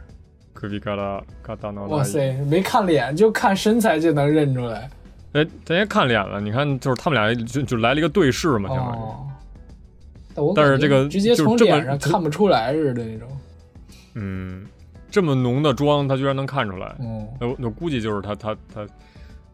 [0.56, 4.90] 科比卡拉卡达诺，哇塞，没看脸就看身材就能认出来，
[5.34, 13.28] 哎，咱也看脸了，你看，就是他们俩就就来了一个对视嘛，相当于，但是这个直接从脸上看不出来似的那种，
[14.14, 14.66] 嗯。
[15.08, 16.94] 这么浓的妆，他居然能看出来。
[16.98, 18.86] 嗯，那那估计就是他他他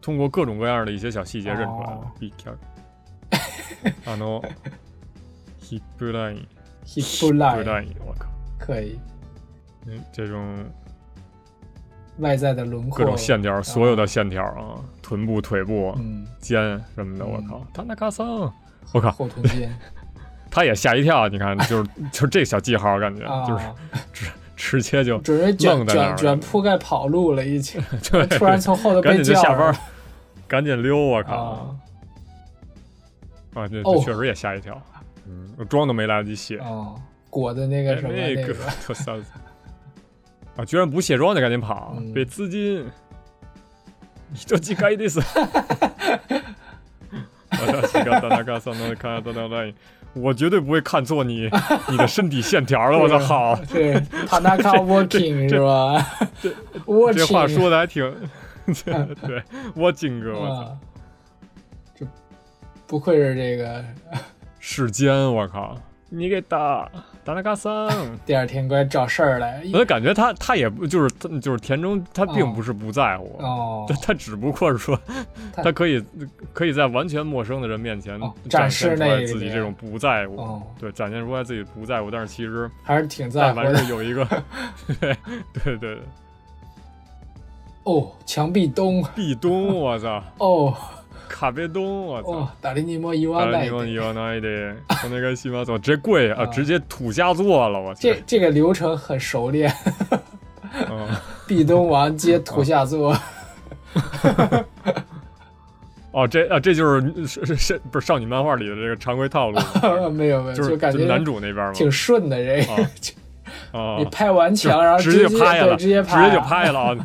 [0.01, 2.11] 通过各种各样的一些小细节认出来了。
[2.19, 2.51] B K，
[4.03, 8.27] 啊 no，hip line，hip line，我靠，
[8.59, 8.99] 可以。
[9.85, 10.57] 嗯，这种
[12.19, 15.95] 外在的轮廓，各种线条，所有的线条啊，臀部、腿部、
[16.39, 16.61] 肩
[16.95, 18.51] 什么的，我靠，他那卡桑，
[18.91, 19.73] 我靠，后臀肩，
[20.51, 21.27] 他也吓一跳。
[21.27, 23.65] 你看，就是 就是这小记号，感觉就是
[24.11, 24.27] 直。
[24.55, 27.81] 直接就准备卷卷卷铺盖跑路了，一起，
[28.29, 29.75] 突然从后头赶紧就下班，
[30.47, 30.95] 赶紧溜！
[30.95, 31.75] 我靠！
[33.55, 34.79] 啊，这这确实也吓一跳，
[35.27, 36.61] 嗯，妆都没来得及卸，
[37.31, 38.55] 裹的那个什么那个，
[40.55, 42.85] 啊，居然不卸妆就赶紧跑，被资金，
[44.45, 45.21] 这几个意思。
[50.13, 51.49] 我绝对不会看错你，
[51.89, 52.99] 你的身体线条了。
[52.99, 56.05] 我操，好，对，他那看 working 是吧？
[56.39, 56.53] 这
[57.13, 58.03] 这话说的还挺，
[59.25, 59.41] 对，
[59.73, 60.77] 我金哥，我操，
[61.95, 62.05] 这
[62.85, 63.83] 不愧是这个
[64.59, 65.75] 世间，我靠。
[66.09, 66.87] 你给打
[67.25, 67.89] 打那嘎桑，
[68.25, 69.61] 第二天过来找事儿来。
[69.73, 74.99] 我就感觉他他也不就是他就是田中，他并不是不在乎，哦，他只不过是说，
[75.53, 76.03] 他可以
[76.51, 78.19] 可以在完全陌生的人面前
[78.49, 83.83] 展示出来自己这种不在乎，对，展现出来自己不在乎，但是其实还是挺在乎的。
[83.85, 84.27] 有一个
[84.99, 85.17] 对
[85.63, 85.99] 对对。
[87.83, 90.73] 哦，墙壁咚，壁咚，我操，哦。
[91.27, 92.49] 卡贝东，我操！
[92.61, 97.99] 达利尼莫伊万奈，打的尼莫伊万奈的，我那个西马佐直接跪啊，直接土下坐了，我操！
[98.01, 99.73] 这这个流程很熟练，
[101.47, 103.17] 壁咚完接土下座。
[106.11, 109.59] 哦，这啊，这就是是是不是少女漫画里的这个常规套路？
[110.13, 112.87] 没有没有，就感觉男主那边嘛，挺顺的这个。
[113.71, 113.97] 啊！
[113.97, 116.95] 你拍完墙，然后直接就拍了，直接直接就拍了啊！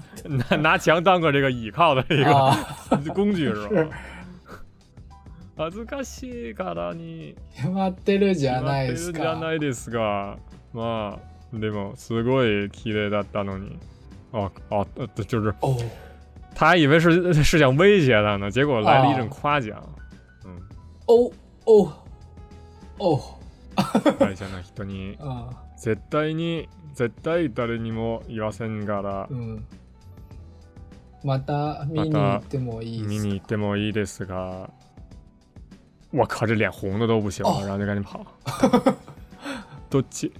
[0.50, 3.86] 拿拿墙当个这个倚靠的一个工具是吧？
[5.59, 9.20] 恥ずかしいからに決まってるじゃないですか。
[9.20, 10.38] じゃないですが、
[10.72, 11.18] ま
[11.52, 13.78] あでもすごい綺麗だったのに。
[14.30, 14.86] 哦哦，
[15.24, 15.76] 就是哦，
[16.54, 19.82] 他还以为是是想威胁他呢，结果来了一阵夸奖。
[20.44, 20.61] 嗯，
[21.06, 21.32] 哦
[21.64, 21.92] 哦
[22.98, 23.20] 哦，
[24.18, 25.18] 会社の人に
[25.76, 29.26] 絶対に絶対誰にも言わせんから。
[29.30, 29.64] 嗯。
[31.24, 34.70] また見に行ってもいい見に行ってもいいですが。
[36.11, 38.26] 我靠，这脸红的都不行了，然后就赶紧跑。
[39.89, 40.32] どっち？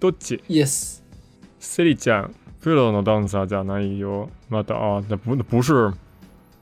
[0.00, 0.40] どっち？
[0.48, 1.00] Yes。
[1.58, 4.28] セリちゃん、プロのダンサーじゃないよ。
[4.50, 5.92] また啊，那不不是。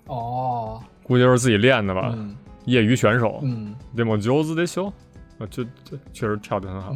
[0.07, 0.81] 哦。
[1.05, 2.17] 估计就是自己练的吧，
[2.65, 3.41] 业余选手。
[3.43, 3.75] 嗯。
[3.95, 4.93] でも上手でしょ？
[5.39, 6.95] 啊，这这确实跳的很好。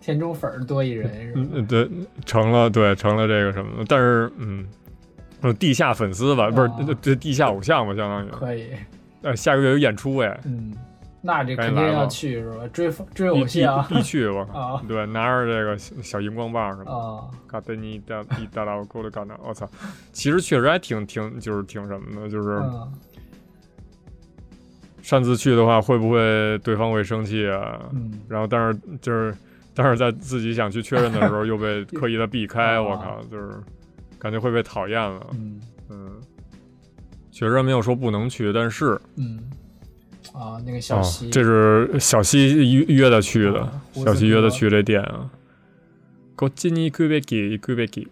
[0.00, 1.48] 田中粉多一人 是吧？
[1.52, 1.88] 嗯，对，
[2.26, 3.84] 成了，对，成了这个什么？
[3.88, 4.66] 但是，嗯，
[5.58, 8.30] 地下粉丝吧，不是这地下偶像吧，相当于。
[8.30, 8.70] 可以。
[9.21, 10.73] 呃，下个月有演出哎，嗯，
[11.21, 12.67] 那这肯定要去是吧？
[12.71, 16.91] 追追偶像必去，我靠，对，拿着这个小荧光棒是吧？
[16.91, 19.69] 啊，嘎德尼达伊达拉沟的嘎纳，我操，
[20.13, 22.61] 其实确实还挺挺，就是挺什么的，就是
[25.01, 27.79] 擅自去的话，会不会对方会生气啊？
[27.93, 29.35] 嗯，然后但是就是。
[29.75, 33.53] 但是在自己想去确认的时候又被 刻意的避开，我靠，就是
[34.17, 35.27] 感觉会被讨厌了。
[35.31, 36.11] 嗯嗯，
[37.38, 39.50] 确实没有说不能去，但是嗯
[40.32, 45.30] 啊，那个小西，这是小西约约的去的，小西约的去这店啊。
[46.36, 48.08] こっちに行くべき行くべき。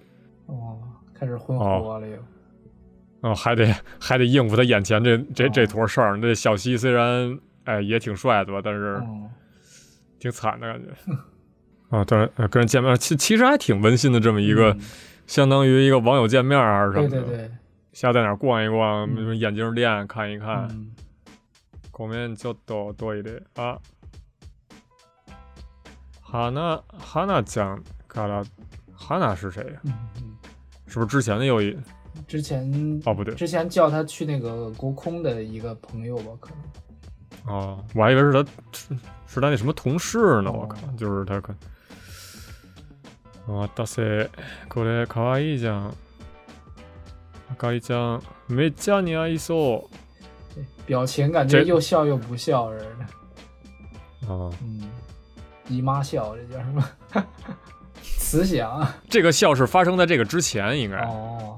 [0.46, 0.78] 哦，
[1.12, 2.16] 开始混活了又。
[3.22, 6.20] 哦，还得还得应付他眼前这这这坨事儿。
[6.20, 9.02] 这小西虽然哎也挺帅的吧，但是
[10.20, 11.12] 挺惨的感觉。
[11.90, 14.76] 啊，但是跟人见面，其其实还挺温馨的，这么一个
[15.26, 17.20] 相当于一个网友见面还是什么的。
[17.22, 17.50] 对对对。
[17.96, 20.68] 下在哪逛一逛，眼镜店看一看。
[21.92, 23.78] ごめんちょっとトイレ啊。
[26.22, 28.42] 哈娜哈娜讲嘎啦，
[28.96, 29.80] 哈娜是谁呀？
[30.86, 31.76] 是不是之前的有一？
[32.26, 37.54] 之前哦不对，之前叫他去那个国空的一个朋友吧，可能。
[37.54, 38.50] 哦，我还以为是他，
[39.26, 40.50] 是他那什么同事呢。
[40.50, 41.54] 我靠，就是他可。
[43.48, 44.02] 哇，大塞，
[44.68, 45.88] これ可愛いじゃん。
[45.88, 45.92] あ
[47.56, 50.62] かりちゃん、めっちゃ似合いそう。
[50.86, 54.28] 表情感觉又笑又不笑似的。
[54.28, 54.52] 哦。
[54.62, 54.82] 嗯，
[55.68, 56.84] 姨妈笑，这叫什么？
[58.02, 58.86] 慈祥。
[59.08, 60.98] 这个笑是发生在这个之前，应该。
[61.06, 61.56] 哦。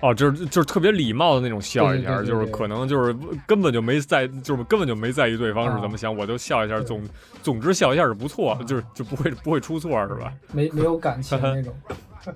[0.00, 3.16] 哦，就是就是特别礼貌的那种笑一下，就是可能就是
[3.46, 7.02] 根本就没在，就是根本就没在意对方是怎么想，我就笑一下，总
[7.42, 10.30] 总之笑一下是不错，就是就不会不会出错，是吧？
[10.52, 11.74] 没没有感情那种。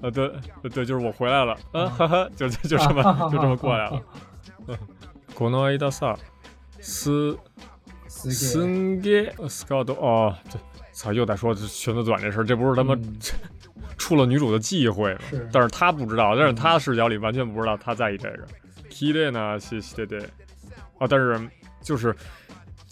[0.02, 0.30] 呃，对
[0.62, 4.02] 对，就是我回来了，嗯，哈哈，就就这么就这么过来了。
[5.34, 6.16] この間さ、
[6.80, 7.36] す
[8.08, 10.58] すんげスカート哦，这
[10.92, 12.96] 操又在说裙子短这事儿，这不是他妈。
[13.96, 15.16] 出了女主的忌讳，
[15.52, 18.46] 但是他不知道，但是他视角里完全不知道他在意这个。
[18.88, 19.58] k i 呢？
[19.58, 20.20] 谢谢对
[20.98, 21.36] 啊，但是
[21.82, 22.14] 就是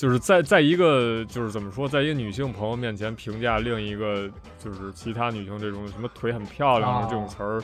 [0.01, 4.27] 就是在在一个就是怎么说，在一个女性朋友面前评价另一个
[4.57, 7.61] 就是其他女性这种什么腿很漂亮的这种词儿，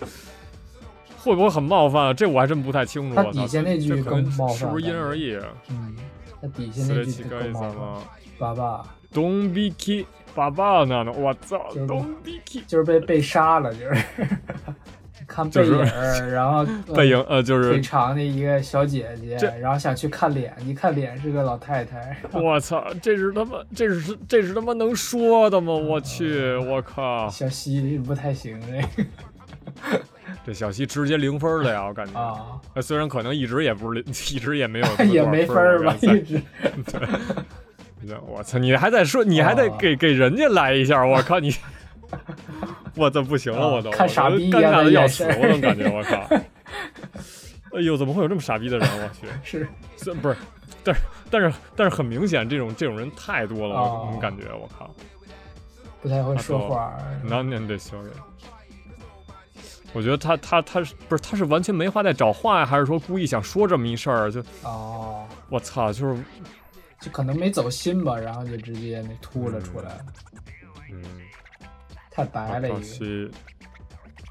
[1.17, 2.15] 会不会很冒犯？
[2.15, 3.15] 这我还真不太清楚。
[3.15, 5.35] 他底下那句更冒犯，是不是因人而异？
[5.71, 5.95] 嗯，
[6.39, 8.03] 他底下那句更冒犯。
[8.37, 10.05] 爸爸，Don't be kid，。
[10.35, 11.11] 爸爸呢？
[11.13, 13.95] 我操！，Don't be kid，就是被被杀了，就是
[15.27, 16.65] 看 背影，然后
[16.95, 22.17] 背影呃就是腿长的一个小姐姐，然后想去看脸，一看脸是个老太太。
[22.31, 22.83] 我操！
[23.01, 25.73] 这是他妈这是这是他妈能说的吗？
[25.73, 26.55] 我去！
[26.55, 27.27] 我靠！
[27.29, 29.99] 小西不太行这，
[30.45, 31.85] 这小西直接零分了呀！
[31.85, 36.41] 我感觉啊，虽然可能一直也不是一直也没有也没分吧，一直。
[38.25, 38.57] 我操！
[38.57, 41.05] 你还在说，你还得给给人家来一下！
[41.05, 41.53] 我靠你！
[42.97, 45.87] 我这不行了，我都看傻逼尴尬的要死，我怎么感觉？
[45.93, 46.35] 我靠！
[47.77, 48.87] 哎呦，怎么会有这么傻逼的人？
[48.89, 49.27] 我去！
[49.97, 50.35] 是，不是？
[50.83, 54.93] 但是但是但是很明显，这种这种人太多了，我感觉我靠！
[56.01, 56.97] 不太会说话。
[57.23, 58.11] 难念的小人。
[59.93, 62.65] 我觉得他他他是不是他是完全没话在找话呀？
[62.65, 64.31] 还是说故意想说这么一事儿？
[64.31, 65.93] 就哦，我操！
[65.93, 66.23] 就是。
[66.99, 70.03] 就可能没走心吧，然后就直接那吐了出来。
[70.91, 71.03] 嗯，
[72.16, 72.68] 太白了。
[72.68, 73.30] 一个。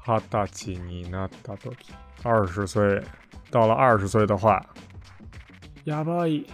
[0.04, 1.70] 二十歳になった時，
[2.24, 3.00] 二十岁，
[3.52, 4.60] 到了二十岁的话，
[5.84, 6.44] やばい。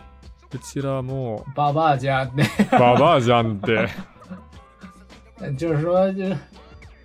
[0.50, 2.44] うちらも爸爸家的。
[2.70, 3.88] 爸爸家的。
[5.56, 6.24] 就是说，就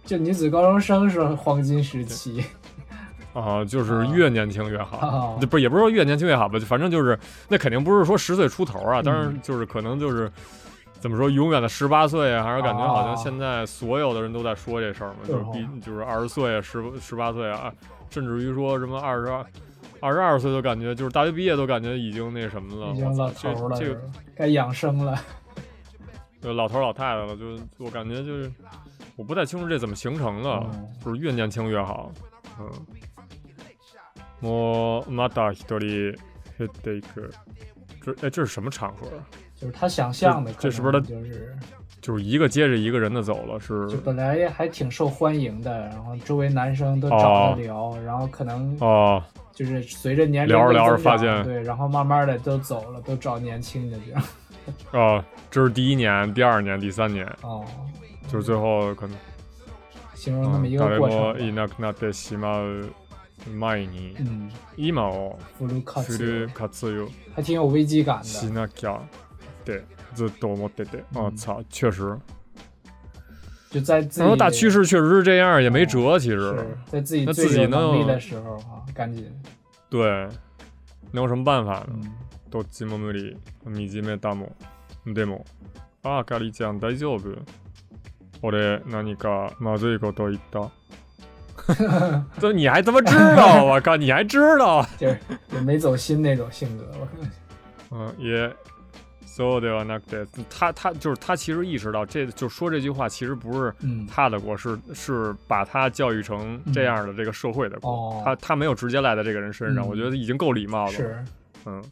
[0.05, 2.43] 就女子高中生是黄金时期。
[3.33, 10.31] 啊，就是越年轻越好，不是也不是说越年轻越好吧，反正就是那肯定不是说十岁出头啊，当然就是可能就是
[10.99, 17.73] 怎么说永远的十八岁啊，还是感觉好像现在所有的人都在说这事儿嘛，就是比就是二十岁十十八岁啊，
[18.09, 19.45] 甚至于说什么二十二
[19.99, 24.01] 二十二岁都感觉就是大学毕业都感觉已经那什么了，已经老头了，这个
[24.35, 25.19] 该养生了，
[26.41, 28.51] 就老头老太太了，就我感觉就是
[29.15, 30.69] 我不太清楚这怎么形成的，
[31.03, 32.11] 就是越年轻越好，
[32.59, 32.69] 嗯。
[34.41, 36.17] 我马达一人
[36.59, 37.31] 減っていく。
[38.01, 39.07] 这哎，这是什么场合？
[39.57, 41.55] 就是他想象的，这是不是他就是
[42.01, 43.59] 就是一个接着一个人的走了？
[43.59, 54.23] 是就本来还挺受欢迎的，然后周围男生都找他聊，然后可能哦，就是随着年龄聊着聊着发现对，然后慢慢的都走了，都找年轻的这样。
[54.91, 57.63] 哦，这是第一年、第二年、第三年哦，
[58.27, 59.17] 就是最后可能
[60.13, 61.37] 形容那么一个过程。
[61.37, 61.51] 前
[63.87, 64.13] に
[64.77, 68.23] 今をフル活用还挺有危机感的。
[69.67, 72.17] しなきゃってずっと思ってて，啊操，确实。
[73.69, 76.19] 就在自己大趋势确实是这样，也没辙。
[76.19, 76.55] 其实，
[76.85, 79.31] 在自己那自己能力的时候啊，赶紧。
[79.89, 80.29] 对，
[81.11, 81.99] 能有什么办法呢？
[82.51, 83.35] どっちも無理。
[83.65, 84.55] 惨めだも
[85.05, 85.13] ん。
[85.15, 85.43] でも、
[86.03, 87.35] あかりちゃん大丈夫。
[88.43, 90.69] 俺何かまずいこと言った。
[92.39, 93.63] 这你还他妈知道？
[93.63, 94.85] 我靠，你还知道？
[94.99, 96.85] 就是就没走心那种性格。
[96.99, 97.07] 我
[97.91, 98.53] 嗯，也
[99.37, 103.73] ，so ではなくて，他他就是他其实意识到这就说这句话其实不是
[104.07, 108.21] 他的锅，是是把他教育成这样的这个社会的锅。
[108.25, 110.91] 他他没有直接赖在这个人身上，我觉得已经够礼貌了。
[110.91, 111.23] 是，
[111.65, 111.83] 嗯。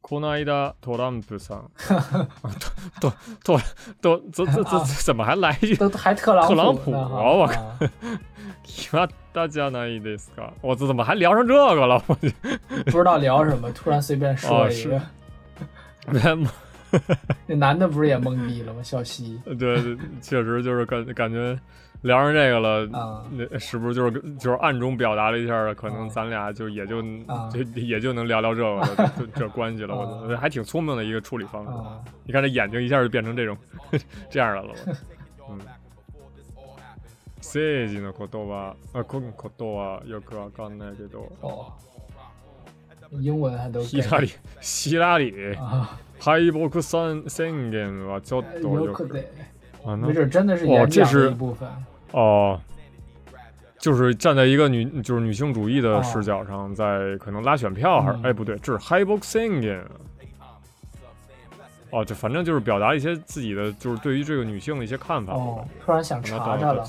[0.00, 2.26] この間トランプさん，
[2.98, 3.12] 都
[3.44, 3.60] 都
[4.00, 5.76] 都都这这怎么还来一句？
[5.76, 7.10] 都还特朗特朗普啊！
[7.12, 7.76] 我靠，
[8.92, 10.52] またじゃないですか？
[10.62, 12.02] 我这怎么还聊上这个了？
[12.06, 14.98] 我不知道聊什么，突然随便说一个。
[17.46, 18.82] 那男的不是也懵逼了吗？
[18.82, 19.40] 小西。
[19.58, 19.80] 对，
[20.20, 21.58] 确实就是感感觉。
[22.02, 22.86] 聊上这个了，
[23.32, 27.02] 那是不是就是就是暗中表达了一下，可能咱俩就也就
[27.50, 29.96] 就也就能聊聊这个这关系了。
[29.96, 31.72] 我觉得还挺聪明的一个处理方式。
[32.24, 33.58] 你看这眼睛一下就变成这种
[34.30, 34.74] 这样的了。
[35.50, 35.58] 嗯。
[37.40, 41.32] 政治のことはあこのことはよくわかんないけど。
[43.12, 43.18] 哦。
[43.20, 43.80] 英文还都。
[43.82, 44.30] 希拉里
[44.60, 45.32] 希拉里
[46.20, 49.08] 敗北宣宣言はちょっとよく。
[49.96, 51.66] 没准真的是演讲的一部分。
[52.12, 52.60] 哦，
[53.78, 59.80] 就是站在一个女，就是女性主义的视角上，在可能拉选票，还是哎不对，这是 high boxing。
[61.90, 65.32] 哦，就反正就是表达一些自己的，就是对于这个女性的一些看法。
[65.32, 66.84] 哦，突然想查查了。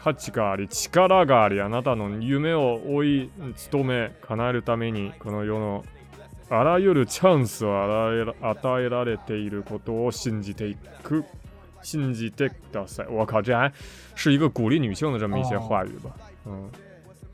[0.00, 3.30] 価値があり、力があり、あなたの夢を追い
[3.72, 5.84] 努め叶えるためにこの世の
[6.48, 7.82] あらゆるチャンスを
[8.40, 11.24] 与えられていることを信じていく。
[11.80, 13.06] 信じてください。
[13.08, 13.72] 我靠，这还
[14.14, 16.10] 是一个鼓励女性的这么一些话语吧？
[16.44, 16.68] 嗯，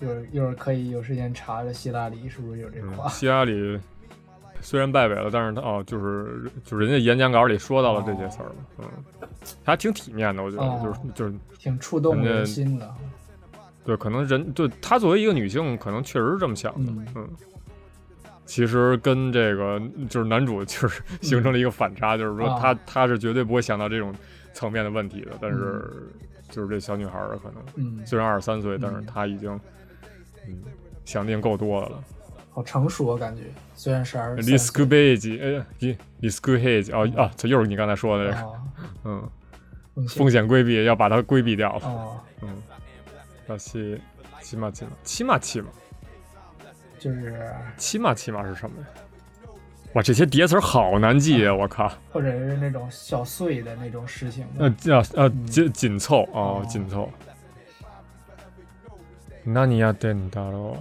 [0.01, 3.09] 一会儿一会儿可以有时间查查希拉里是不是有这话？
[3.09, 3.81] 希拉里
[4.65, 8.55] 虽然败北了，但是他哦，就是就是人家演讲稿里说到了这些词儿了。
[8.79, 8.89] 嗯，
[9.63, 12.93] 还挺体面的，我觉得就是就是挺触动人心的。
[13.85, 16.93] 对，可能人对她作为一个女性，可能确实是这么想的。
[17.15, 17.29] 嗯，
[18.45, 24.13] 其实跟这个就是男主就是 形成了一个反差，就是说他他是绝对不会想到这种。
[24.57, 25.83] 层面的问题的，但是
[26.49, 29.51] 就是这小女孩儿可能，虽然二十三岁，但是她已经，
[30.47, 30.63] 嗯，
[31.05, 32.05] 想定够多的了。
[32.54, 33.44] 好成熟啊，感觉
[33.76, 34.44] 虽然是二十。
[34.44, 35.66] risk age，哎，
[36.22, 38.60] risk age，哦啊，这又是你刚才说的这个，
[39.06, 39.30] 嗯，
[40.08, 42.24] 风险规避要把它规避掉了。
[42.42, 42.50] 嗯，
[43.48, 44.00] 那是
[44.42, 45.68] 起码起码起码起码，
[46.98, 48.88] 就是起码起码是什么呀？
[49.94, 51.54] 哇，这些叠词好难记啊！
[51.54, 57.10] 我靠，或者是那种小碎的那种事情，呃，叫呃紧紧凑哦，紧凑。
[59.46, 60.78] 何やってんだろ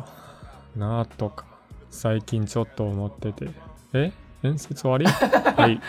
[0.76, 0.78] う。
[0.78, 1.44] なとか
[1.93, 3.47] 最近ちょっと思ってて。
[3.93, 4.11] え、
[4.43, 5.05] 演説終わり？
[5.57, 5.79] 哎。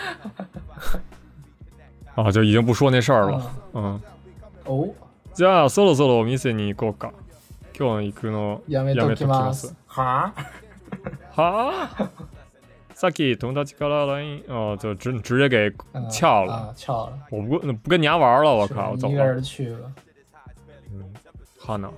[2.15, 3.51] 啊，就 已经不说那事儿了。
[3.73, 3.99] 嗯。
[4.65, 4.93] 哦。
[5.33, 7.11] じゃあそろそろお店に行こうか。
[7.77, 9.75] 今日行くのやめときます。
[9.87, 10.31] は？
[11.35, 12.09] は？
[12.93, 15.69] 萨基同他去卡拉 line 哦，就直直接给
[16.09, 17.17] 撬了，撬了。
[17.31, 19.13] 我不不跟你家玩了，我靠，我走了。
[19.13, 19.91] 一个人去了。
[20.93, 21.03] 嗯，
[21.59, 21.91] 哈呢？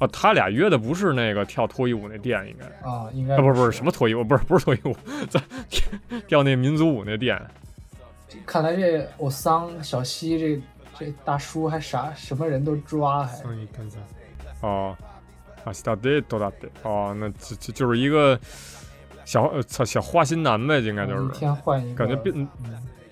[0.00, 4.96] 啊，他俩约的不是那个跳脱衣舞那店，应该啊，应该不是不是什么脱衣舞，不是不是脱衣舞，
[5.28, 5.40] 在
[6.26, 7.40] 跳那民族舞那店。
[8.44, 10.62] 看来这我桑小西这
[10.98, 13.38] 这大叔还啥什么人都抓还。
[14.62, 14.96] 哦，
[15.64, 16.68] 啊，西达德多大的？
[16.82, 18.36] 哦，那就就就是一个。
[19.22, 22.48] 小呃，操，小花心男呗，应该就是，一天换一个，感觉变，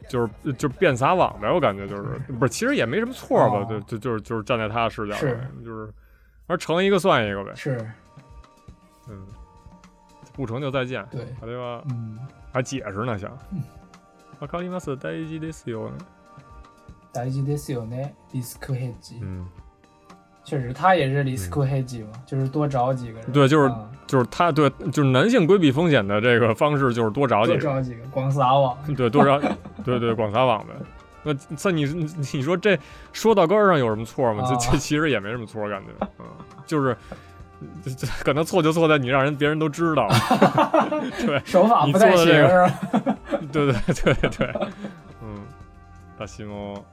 [0.08, 2.02] 就是就变撒网呗，我感觉就是，
[2.40, 5.92] 不是，其实也没什么错吧，就就就是就是站在他的视角，是，就是，
[6.47, 7.77] 而成一个算一个呗，是，
[9.09, 9.25] 嗯，
[10.33, 11.83] 不成就再见，对，对吧？
[11.89, 12.19] 嗯，
[12.51, 13.31] 还解释呢，想，
[14.39, 15.97] わかります大事ですよね。
[17.13, 18.13] 大事ですよね。
[18.33, 19.19] リスクヘッジ。
[19.21, 19.45] 嗯。
[20.45, 23.31] 确实，他也是里斯库黑吉嘛，就是多找几个人。
[23.31, 23.73] 对，就是
[24.05, 28.77] 就是他，对，就是男性规避风险的这个方式，就是多找几个，多找几个，广撒网。
[28.93, 29.39] 对，多找，
[29.85, 30.73] 对对，广撒网呗。
[31.27, 31.85] 那那你
[32.33, 32.77] 你说这
[33.11, 34.43] 说到根儿上有什么错吗？
[34.49, 36.25] 这这其实也没什么错，感觉， 嗯，
[36.65, 36.95] 就是
[37.83, 40.07] 这这可能错就错在你让人别人都知道，
[41.25, 43.17] 对，手法不太行，是 吧？
[43.51, 44.53] 对对对对，
[45.21, 45.41] 嗯，
[46.17, 46.83] 大西莫。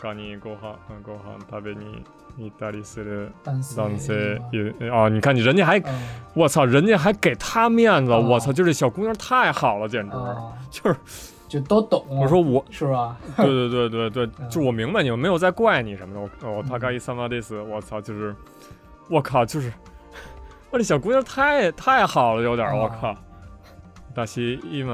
[0.00, 2.04] 他にご飯ご飯食べに
[2.38, 3.60] 行ったりする男
[3.98, 4.38] 性
[4.92, 5.08] 啊！
[5.08, 5.82] 你看你人家还，
[6.34, 10.16] 我操，人家还给他面子，我操，就这小姑娘太好了，简直
[10.70, 10.96] 就是
[11.47, 12.05] 就都懂。
[12.09, 13.17] 我说我是吧？
[13.37, 16.19] 对对对对对，就我明白你们没有在怪你什么的。
[16.19, 18.35] 我我他该一三八 days，我操，就是
[19.09, 19.71] 我靠，就是
[20.69, 23.15] 我这小姑娘太太好了，有点我靠。
[24.13, 24.85] 但是今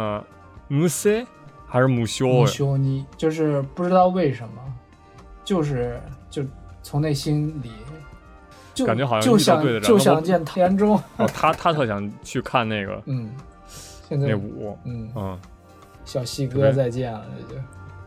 [0.70, 1.26] むせ
[1.66, 2.28] 还是木修？
[2.28, 4.62] 木修，你就是不知道为什么，
[5.44, 6.00] 就是
[6.30, 6.44] 就
[6.82, 7.72] 从内心里
[8.74, 11.02] 就感觉好像就想就想见田中。
[11.34, 13.32] 他 他特想去看那个，嗯，
[14.08, 15.40] 现在那舞，嗯嗯，
[16.06, 17.62] 小西哥再见了，这就。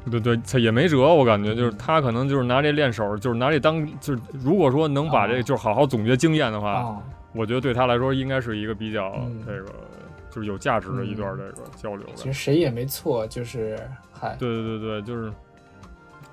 [0.09, 6.97] 对对，他也没辙，我感觉就是他可能就是拿这练手，就是拿这当就是如果说能把这就是好好总结经验的话，
[7.33, 9.13] 我觉得对他来说应该是一个比较
[9.45, 9.69] 这个
[10.31, 12.07] 就是有价值的一段这个交流。
[12.15, 13.77] 其实谁也没错，就是
[14.13, 15.33] 嗨，对对对对，就是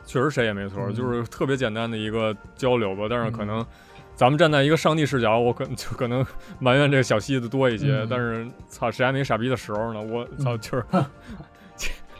[0.06, 3.08] 确实谁也没错，就是特别简单的一个交流吧。
[3.10, 3.66] 但是可能
[4.14, 6.24] 咱们站在一个上帝视角，我可就可能
[6.60, 8.06] 埋怨这个小西子多一些。
[8.08, 10.00] 但是操，谁还没傻逼的时候呢？
[10.00, 10.86] 我操，就是。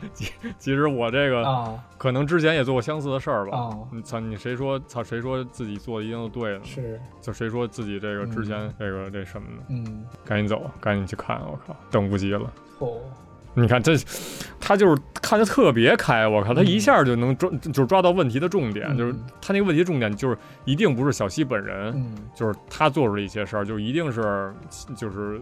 [0.14, 3.70] 其其实我这个可能之前也做过相似的事儿吧。
[3.92, 6.62] 你操你谁说操谁说自己做的一定都对呢？
[6.64, 9.64] 是，就谁说自己这个之前这个这什么呢？
[9.70, 12.52] 嗯，赶紧走，赶紧去看，我靠，等不及了。
[12.80, 12.98] 哦，
[13.54, 13.96] 你看这，
[14.60, 21.94] 他就是看的特别开，我靠，他一下就能抓，就是抓到问题的重点，就是他那个问题重点就是一定不是小西本人，
[22.36, 24.54] 就是他做出的一些事儿，就一定是
[24.96, 25.42] 就是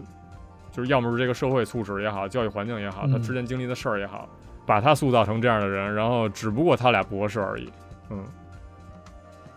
[0.70, 4.28] 就是要么是这个社会促使也好，教育环境也好，他之前经历的事儿也好。
[4.65, 7.71] 把他塑造成这样的人，然后只不过他俩博士而已。
[8.09, 8.23] 嗯，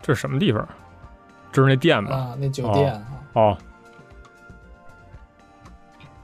[0.01, 0.67] 这是什么地方？
[1.53, 2.15] 这是那店吧？
[2.15, 3.05] 啊，那酒店。
[3.33, 3.57] 哦。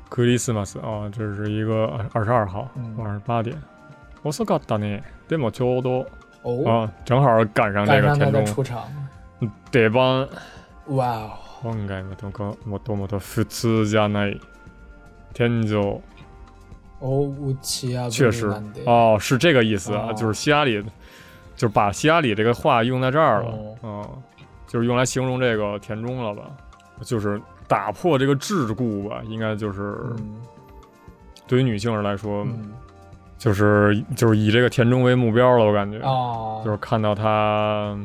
[0.09, 3.61] 克里斯马斯啊，这是一个二十二号晚上八点。
[4.23, 5.01] 我说：“干呢？
[5.29, 5.51] 对吗？
[5.51, 6.07] ちょう
[6.43, 6.71] 哦。
[6.71, 8.85] 啊，正好赶上这个田中出场。
[9.71, 10.29] 对吧？
[10.87, 11.31] 哇哦。
[11.62, 12.31] 今回もと
[12.64, 14.41] もともと普通じゃない
[15.35, 16.01] 天井。
[17.02, 17.34] 哦，
[18.10, 18.47] 确实。
[18.86, 20.82] 哦，是这个意思啊，就是希拉里，
[21.56, 24.08] 就是把希拉里这个话用在这儿了，嗯，
[24.68, 26.43] 就是用来形容这个田中了吧，
[27.02, 29.97] 就是打破这个桎梏吧，应该就是
[31.47, 32.45] 对于女性来说，
[33.38, 35.99] 就是就是以这个田中为目标了，我感觉，
[36.64, 37.97] 就是看到他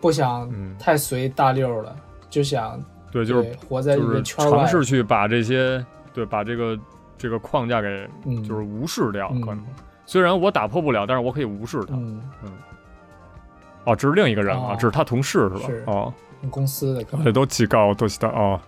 [0.00, 0.48] 不想
[0.78, 1.96] 太随大溜了，
[2.30, 6.78] 就想对，就是活在就是尝试去把这些对把这个。
[7.24, 8.06] 这个框架给
[8.46, 9.64] 就是无视掉，可能。
[10.04, 11.94] 虽然我打破不了，但是我可以无视它。
[11.94, 12.20] 嗯，
[13.84, 15.92] 哦，这是另一个人啊，这是他同事是吧？
[15.92, 16.12] 哦，
[16.50, 18.60] 公司的，这都极高，都的哦，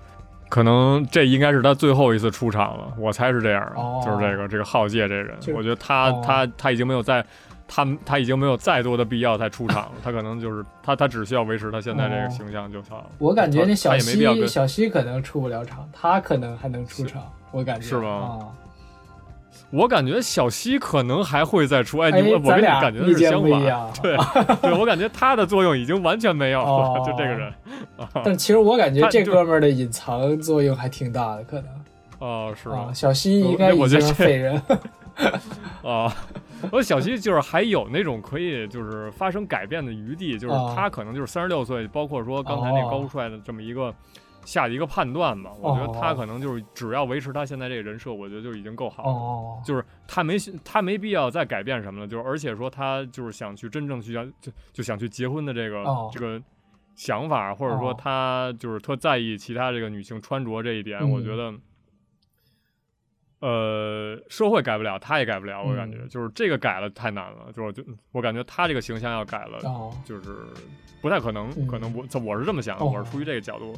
[0.48, 3.70] 可能这应该是他最后一次出场了，我猜是这样，
[4.02, 7.22] 就是这个这个浩介这人，我觉得他他他已经没有再
[7.68, 13.06] 他他已经没有再多的必要再出场了，他可能就是他他只需要维持他现在这个形象就好了。
[13.18, 17.22] 我感觉那小西小西可能出不了场，他可能还能出场。
[17.56, 18.38] 我感觉是吗？
[19.70, 21.98] 我感觉小西可能还会再出。
[22.00, 23.50] 哎，你我跟你感觉是相反。
[24.02, 24.14] 对，
[24.60, 27.52] 对我感觉他的作用已经完全没有了，就这个人。
[28.22, 31.70] 但其实我感觉这哥们儿的隐藏作用还挺大的，可能。
[32.18, 32.92] 哦，是吗？
[32.92, 34.62] 小西应该已经废人。
[35.82, 36.14] 啊，
[36.70, 43.92] 我小西就是还有那种可以就是发生改变的余地，就是他可能就是三十六岁，包括说刚才那高帅的这么一个。
[44.46, 49.62] 下的一个判断吧，我觉得他可能就是只要维持他现在这个人设，我觉得就已经够好了。
[49.64, 56.40] 就是他没他没必要再改变什么了，就是而且说他就是想去真正去想就就想去结婚的这个这个
[56.94, 61.52] 想法，或者说他就是特在意其他这个女性穿着这一点，我觉得，
[63.40, 65.62] 呃，社会改不了，他也改不了。
[65.62, 69.58] 我感觉就是这个改了太难了，就是就我感觉他这个形象要改了，
[70.04, 70.36] 就是
[71.02, 71.50] 不太可能。
[71.66, 73.76] 可能我我是这么想的，我是出于这个角度。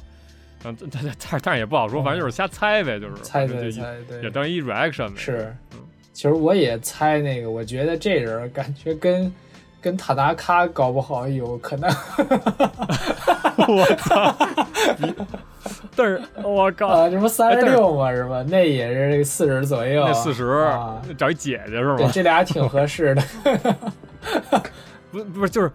[0.65, 5.15] 嗯，但但但也不好说，反正就是瞎猜呗，就是猜猜猜，对，也当一 reaction 呗。
[5.17, 5.57] 是，
[6.13, 9.33] 其实我也猜那个，我觉得这人感觉跟
[9.81, 11.89] 跟塔达卡搞不好有可能。
[13.69, 14.35] 我操！
[15.95, 18.11] 但是我靠，这不三十六吗？
[18.13, 18.43] 是吧？
[18.49, 20.05] 那也是四十左右。
[20.07, 20.67] 那四十，
[21.17, 22.09] 找一姐姐是吧？
[22.13, 23.23] 这俩挺合适的。
[25.11, 25.71] 不不是就是。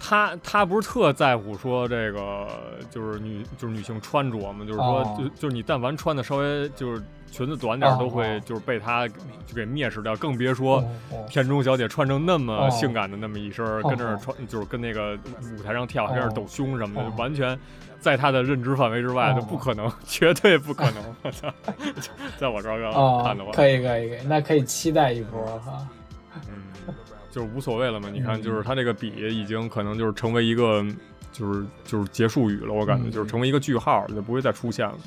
[0.00, 2.48] 他他不是特在乎说这个
[2.90, 10.82] 就是女就是女性穿着嘛，就是说就就是你但凡穿的稍微就是裙子短点都会就是被他就给蔑视掉，更别说
[11.28, 15.18] 田中小姐穿成那么性感的那么一身跟那儿穿就是跟那个
[15.58, 17.58] 舞台上跳跟那儿抖胸什么的，完全
[18.00, 21.02] 在他的认知范围之外，就不可能， 绝对不可能。
[21.22, 21.52] 我操，
[22.38, 22.78] 在我这儿
[23.24, 25.86] 看的话，可以可以可以，那可以期待一波哈。
[27.28, 27.30] 嗯。
[27.30, 28.08] 就是无所谓了嘛？
[28.10, 30.84] 你看，就是他这个笔已经可能就是成为一个，
[31.32, 32.72] 就是就是结束语了。
[32.72, 34.98] 我感觉就是成为一个句号，就不会再出现了。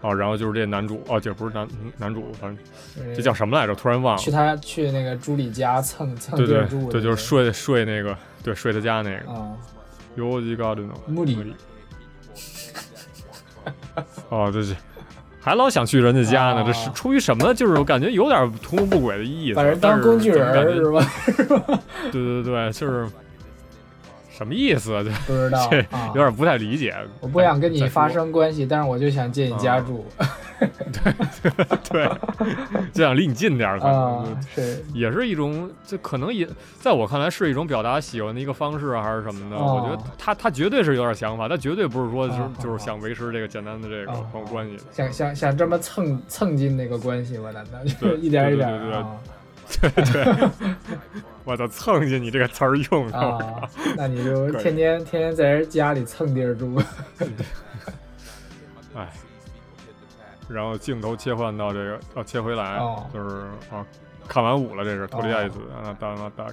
[0.00, 3.74] 哦，然后就是这男主，哦，这不是男男主，反正这叫什么来着？
[3.74, 4.22] 突然忘了。
[4.22, 9.32] 去他去那个朱莉家蹭蹭对对对，就是睡睡那个，对，睡他家那个。
[9.32, 9.56] 啊。
[10.16, 10.94] 有几高的呢？
[11.06, 11.54] 穆里。
[14.28, 14.76] 哦，对对。
[15.40, 17.54] 还老想去人家家呢，这是出于什么？
[17.54, 21.00] 就是我感觉有点图谋不轨的意思，把人当工具人是吧？
[21.24, 21.80] 是吧？
[22.12, 23.06] 对对对，就是
[24.30, 24.90] 什么意思？
[25.04, 25.70] 这不知道，
[26.08, 26.94] 有点不太理解。
[27.20, 30.04] 我不想跟你发生关系，但是我就想进你家住。
[30.58, 31.12] 对
[31.88, 32.08] 对，
[32.92, 36.48] 就想离你近点儿，可能是也是一种，这可能也
[36.80, 39.56] 在我看来是一种表达喜欢的一个方式，还是什么的？
[39.56, 47.50] 我觉得他他绝对是有点想法，他绝对不是说就是就是想维持这个简单的这个朋友关系，想想想这么蹭蹭进那个关系吗？
[47.52, 48.68] 难道就 一点一点
[49.80, 50.48] 对对对，
[51.44, 53.68] 我操，蹭进你这个词儿用啊？
[53.96, 56.82] 那你就天天天天在人家里蹭地儿住。
[58.96, 59.06] 哎。
[60.48, 62.78] 然后镜头切换到这个，要切回来，
[63.12, 63.36] 就是
[63.70, 63.84] 啊，
[64.26, 66.46] 看完舞了，这是托利亚伊子啊，达达达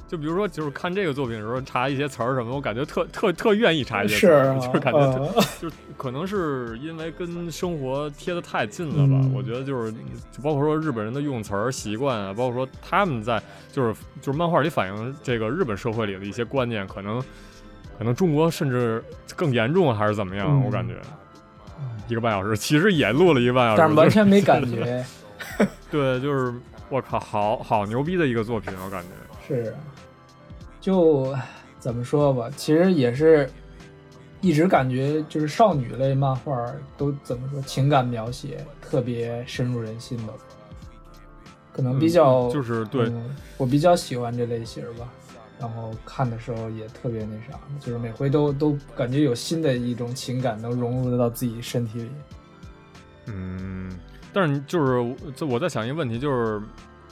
[0.07, 5.31] 就比如说，就是看这个作品的时候查一些词儿什么，我感觉特特特愿意查一些词儿， 就是感觉
[5.61, 9.29] 就可能是因为跟生活贴的太近了吧。
[9.33, 17.21] 我觉得就是就包括说日本人的用词儿习惯啊，包括说他们在就是就是漫画里反映这个日本社会里的一些观念，可能
[17.97, 19.03] 可能中国甚至
[19.35, 20.63] 更严重还是怎么样？
[20.63, 20.93] 我感觉
[22.07, 25.03] 一个半小时其实也录了一个半小时，但是完全没感觉。
[25.91, 26.53] 对，就是
[26.89, 29.09] 我靠，好好牛逼的一个作品，我感觉
[29.47, 29.75] 是。
[30.87, 31.35] 就
[31.79, 33.49] 怎么说吧，其实也是
[34.39, 36.65] 一直感觉就是少女类漫画
[36.95, 40.31] 都怎么说，情感描写特别深入人心的，
[41.73, 43.11] 可能比较就是对
[43.57, 45.05] 我比较喜欢这类型吧。
[45.59, 52.11] 然后看的时候也特别那啥，就是每回都都感觉有新的一种情感能融入到自己身体里。
[53.25, 53.91] 嗯，
[54.31, 56.61] 但是就是就我在想一个问题，就是。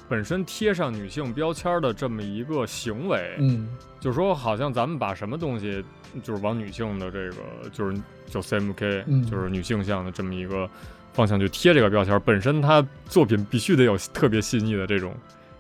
[0.07, 3.68] 本身贴上女性标签的这么一个行为，嗯，
[3.99, 5.84] 就是说，好像咱们把什么东西，
[6.23, 7.36] 就是往女性的这个，
[7.72, 7.98] 就是
[8.30, 10.69] 就 CMK，就是女性向的这么一个
[11.14, 15.14] 方向去贴这个标签，本身它作品必须得有特别细腻的这种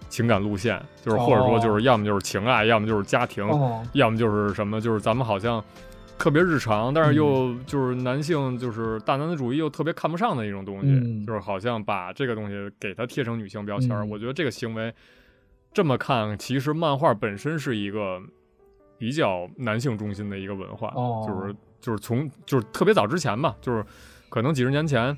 [0.09, 3.43] 情感路线，就是或者说就是要么就是情爱，要么就是家庭，
[3.93, 5.63] 要么就是什么，就是咱们好像。
[6.17, 14.09] 特别日常，但是又就是男性，就是大男子主义又特别看不上的一种东西，就是好像把这个东西给它贴成女性标签。
[14.09, 14.91] 我觉得这个行为
[15.71, 18.19] 这么看，其实漫画本身是一个
[18.97, 20.91] 比较男性中心的一个文化，
[21.27, 23.85] 就是就是从就是特别早之前吧，就是
[24.29, 25.15] 可能几十年前，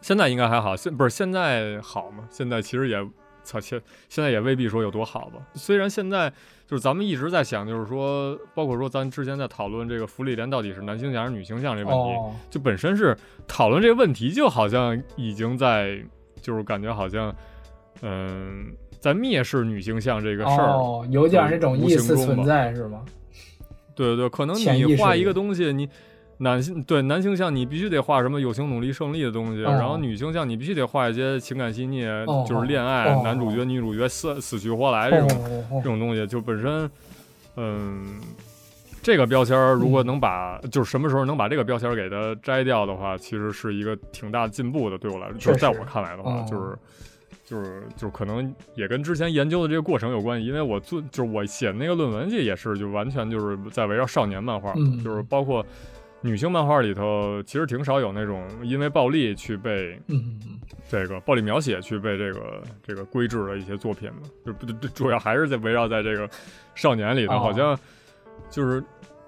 [0.00, 2.26] 现在应该还好，现不是现在好嘛？
[2.30, 2.96] 现在其实也
[3.44, 5.40] 操，现现在也未必说有多好吧。
[5.54, 6.32] 虽然现在。
[6.72, 13.14] 就是咱们一直在想，就是说，包括说咱之前在讨论这个福利莲到底是男性向还是女性向这个问题，就本身是
[13.46, 16.02] 讨论这个问题，就好像已经在，
[16.40, 17.30] 就是感觉好像，
[18.00, 23.04] 嗯，在蔑视女性向这个事儿，有点那种意思存在，是吗？
[23.94, 25.86] 对对对，可能你画一个东西，你。
[26.38, 32.02] 男性对男性像你必须得画什么友情努力胜利的东西，然后女性像你必须得画一些情感细腻，
[32.48, 35.28] 就是恋爱男主角女主角死死去活来这种
[35.74, 36.90] 这种东西，就本身，
[37.56, 38.20] 嗯，
[39.00, 44.98] 这个标签如果能把就是什么时候能把这个标签给它摘掉的话，其实是一个挺大的进步的。
[44.98, 46.76] 对我来说，就是在我看来的话，就是
[47.44, 55.64] 就是就是可能也跟之前研究的这个过程有关系，因为我做就是我写的那个论文这也是就完全就是在围绕少年漫画，就是包括。
[56.24, 60.00] 女性漫画里头其实挺少有那种因为暴力去被
[60.88, 66.30] 这个暴力描写去被这个这个规制的一些作品嘛，就不主要还是在围绕在这个
[66.76, 67.76] 少年里头，好像
[68.48, 68.80] 就是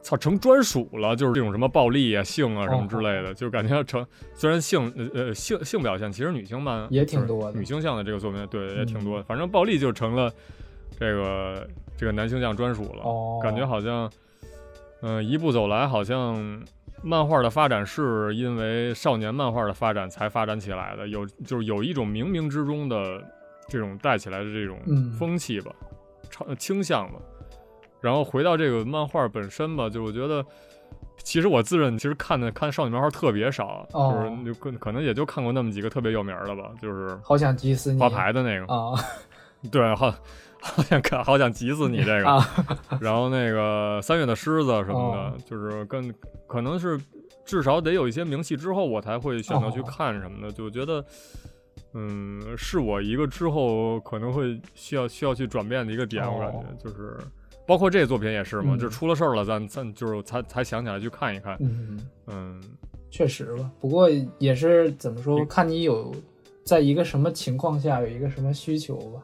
[0.02, 10.32] 操成专属了，就是这种什么暴力啊、性啊什么之类的，就感觉成虽然性呃性性表现其实女性漫也挺多，女性向的这个作品对也挺多，反正暴力就成了
[10.96, 13.02] 这个这个男性向专属了，
[13.42, 14.08] 感觉好像
[15.00, 16.62] 嗯一步走来好像。
[17.04, 23.22] 漫画的发展是因为少年漫画的发展才发展起来的，有就是有一种冥冥之中的
[23.68, 24.78] 这种带起来的这种
[25.18, 25.70] 风气吧，
[26.30, 27.18] 超倾向吧。
[28.00, 30.44] 然后回到这个漫画本身吧，就我觉得，
[31.18, 38.00] 其实我自认其实看的看少女漫画特别少，就是就可可能也就看过那么几个特别有名的吧，就是好想急死你。
[38.00, 38.66] 花牌的那个。
[38.74, 38.92] 啊，
[39.72, 40.14] 对，好，
[40.64, 42.44] 好想看，好想急死你这个。
[42.98, 46.12] 然后那个三月的狮子什么的，就是跟
[46.46, 46.98] 可能是
[47.44, 50.50] 至少得有一些名气之后，我才会选择去看什么的。
[50.50, 51.04] 就觉得，
[51.92, 56.24] 嗯，是我一个之后可能会需要需要去转变的一个点。
[56.26, 57.18] 我感觉就是，
[57.66, 61.56] 包括这个作品也是嘛，就出了事儿了，咱咱就是才才想起来去看一看。
[61.60, 62.62] 嗯嗯，
[63.10, 63.70] 确实吧。
[63.78, 64.08] 不过
[64.38, 66.10] 也是怎么说，看你有
[66.64, 69.20] 在一个什么情况下有一个什么需求吧。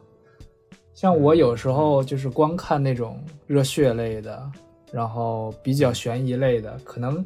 [1.01, 4.53] 像我有时候就是光看那种热血类的，
[4.93, 7.25] 然后比较悬疑类的，可能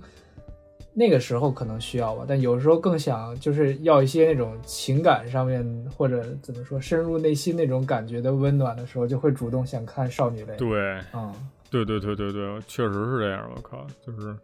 [0.93, 2.25] 那个时候可能需要吧。
[2.25, 10.55] 但有时候更想就是要一些那种情感上面或者怎么说深入内心那种感觉的温暖的时候，就会主动想看少女类。
[10.55, 11.35] 对，嗯，
[11.69, 13.51] 对对对对对，确实是这样。
[13.57, 14.37] 我靠，就是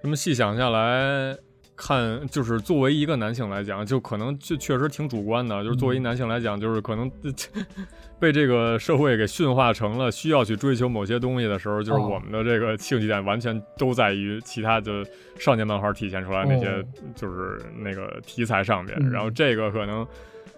[0.00, 1.36] 这么细想下来。
[1.76, 5.62] 看，就是作为一个男性来讲，就可能就确实挺主观的。
[5.64, 7.10] 就是作为一男性来讲，就是可能
[8.20, 15.04] 被这个社会给驯化成了需要去追求某些东西的时候，就是我们的这个兴趣点完全都在于其他的
[15.38, 16.84] 少年漫画体现出来那些
[17.14, 18.96] 就是那个题材上面。
[19.10, 20.06] 然后这个可能。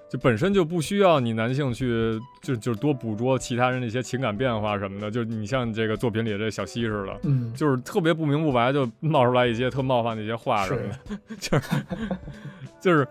[0.08, 11.86] 就本身就不需要你男性去就就多捕捉其他人的一些情感变化什么的，就你像这个作品里这小西似的，嗯，就是特别不明不白就冒出来一些特冒犯的一些话什么的， 就是
[12.80, 13.08] 就是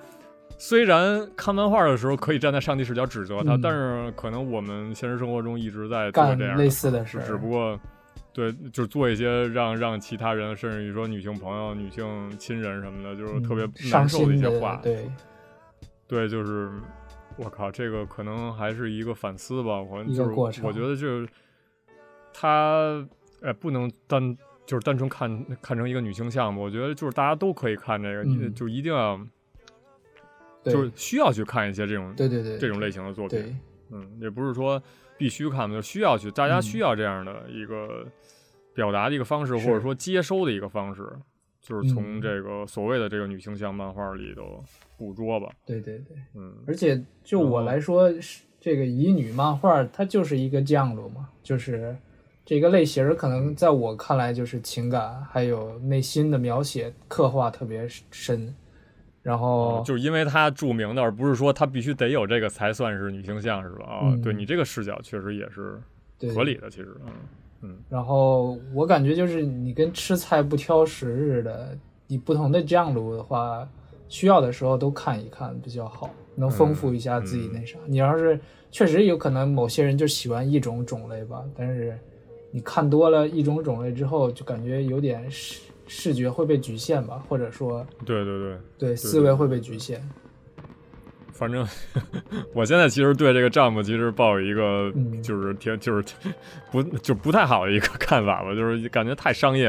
[0.58, 7.78] 虽然看漫画的时候可以站在上帝视角指责他，但是可能我们现实生活中一直在做这样类似的事，只不过
[8.32, 15.06] 对，就是做一些让让其他人，甚至于说女性朋友、女性亲人什么的，就是特别难受的一些话，对。
[16.14, 16.70] 对，就是
[17.38, 19.82] 我靠，这个可能还是一个反思吧。
[19.82, 21.28] 我就是我觉得就是
[22.32, 23.04] 他，
[23.42, 26.62] 哎，不能单就是单纯看看成一个女性项目。
[26.62, 29.20] 我觉得就是大家都可以看这个，你就一定要
[30.66, 33.60] 就是需要去看一些这种对对对这种类型的作品。
[33.90, 34.80] 嗯，也不是说
[35.18, 38.06] 必须看就需要去，大家需要这样的一个
[38.76, 41.12] 表达的一个方式，或者说接收的一个方式。
[41.66, 44.62] 就是从这个所谓的这个女性向漫画里头
[45.04, 45.50] 捕捉吧。
[45.66, 46.54] 对对对，嗯。
[46.66, 48.10] 而且就我来说，
[48.60, 51.96] 这个乙女漫画它就是一个降落嘛，就是
[52.46, 58.54] 这个类型可能在我看来就是情感还有内心的描写刻画特别深。
[59.22, 63.86] 然后就是因为它著名的，而不是说它必须得有这个才算是女性向，是吧？
[63.86, 65.80] 啊，对你这个视角确实也是
[66.34, 67.12] 合理的，其实，嗯。
[67.66, 71.78] 嗯，然后我感觉就是你跟吃菜不挑食似的，
[72.08, 73.66] 你不同的酱卤的话，
[74.08, 77.78] 需要的时候都看一看比较好，能丰富一下自己那啥。
[77.86, 78.40] 你要是
[78.72, 81.98] 确实有可能某些人就喜欢一种种类吧，但是
[82.52, 90.02] 你看多了一种种类之后，就感觉有点视视觉会被局限吧，或者说，对对对，对思维会被局限。
[91.32, 91.68] 反正
[92.54, 94.94] 我现在其实对这个账目其实抱有一个
[95.24, 96.16] 就是挺就是
[96.72, 99.68] 不就不太好的一个看法吧，就是感觉太商业，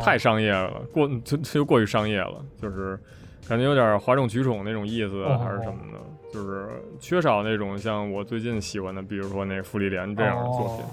[0.00, 2.98] 太商业了，过就就过于商业了，就是
[3.48, 5.98] 感觉有点哗众取宠那种意思，还是什么的，
[6.32, 6.68] 就是
[7.00, 10.86] 缺少那种像我最近喜欢的，比如说那《傅丽莲》这样的作品，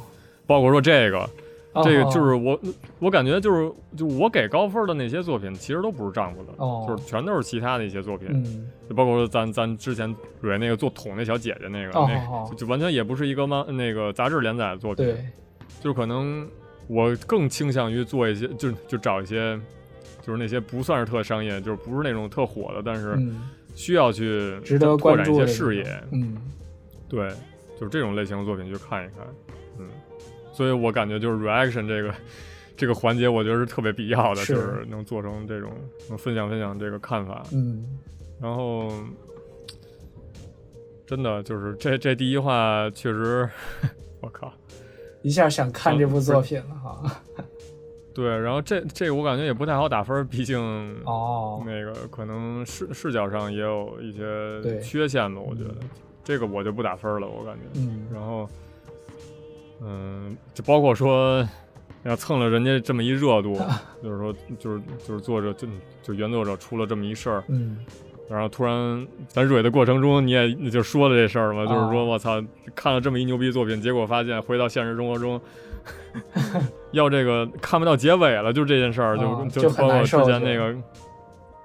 [0.46, 1.30] 包括说这个。
[1.84, 2.60] 这个就是我，
[2.98, 15.06] 我感觉就是，就我给高分的那些作品，其实都不是丈夫的，就是全都是其他的一些作品，就包括说咱咱之前蕊那个做桶那小姐姐那个，那就完全也不是一个漫那个杂志连载的作品，
[15.80, 16.46] 就是可能
[16.88, 19.58] 我更倾向于做一些，就就找一些，
[20.30, 23.18] 就是那些不算是特商业，就是不是那种特火的，但是
[23.74, 26.38] 需要去值得拓展一些视野，嗯，
[27.08, 27.32] 对，
[27.80, 29.26] 就是这种类型的作品去看一看，
[29.80, 29.88] 嗯。
[30.54, 32.14] 所以我感觉就是 reaction 这个
[32.78, 35.72] 这个环节，我觉得是特别必要的，就是能做成这种
[36.10, 37.42] 能分享分享这个看法。
[37.52, 37.84] 嗯，
[38.40, 38.94] 然后
[41.08, 43.50] 真的就是这这第一话确实，
[44.22, 44.54] 我靠，
[45.24, 47.20] 一下想看这部作品了哈。
[48.22, 50.60] 对，然后这这个我感觉也不太好打分，毕竟
[51.06, 55.76] 哦，那个可能视视角上也有一些缺陷吧，我觉得
[56.24, 57.62] 这个我就不打分了，我感觉。
[57.76, 58.48] 嗯，然后。
[59.82, 61.48] 嗯，就包括说
[62.04, 63.58] 要蹭了人家这么一热度，
[64.04, 65.66] 就是说，就是就是作者就
[66.04, 67.78] 就原作者出了这么一事儿，嗯，
[68.30, 72.44] 然后突然咱蕊的过程中你也就说了这事儿嘛，就是说我操，
[72.76, 75.40] 看了这么一牛逼作品，结果发现回到现实生活中
[76.92, 80.76] 要这个看不到结尾了，就这件事儿就就和我之前那个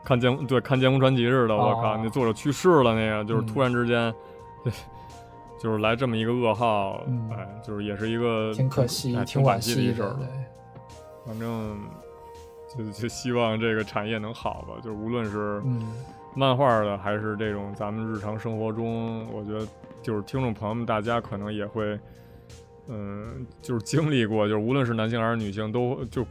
[0.04, 4.14] 看剑对看《剑锋传奇》似的，我靠，那作者去世了，那个就是突然之间。
[5.62, 7.00] 就是来这么一个噩耗，
[7.32, 10.14] 哎，就是也是一个挺可惜、挺惋惜的一事儿。
[11.24, 11.78] 反正
[12.68, 14.74] 就就希望这个产业能好吧。
[14.82, 15.62] 就是无论是
[16.34, 19.66] 漫画的，还是这种咱们日常生活中，我觉得
[20.02, 21.98] 就是听众朋友们，大家可能也会，
[22.88, 26.26] 嗯，就是经历过，就是无论是男性还是女性，都就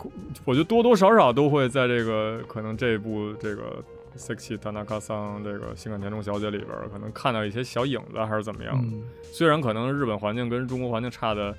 [0.46, 3.84] 我觉得多多少少都会在这个可能这部这个
[4.20, 8.80] 《Sexy Tanaka 桑》这个性感田中小姐里边，可能看到一些小影子，还是怎么样。
[9.24, 11.56] 虽然可能日本环境跟中国环境差的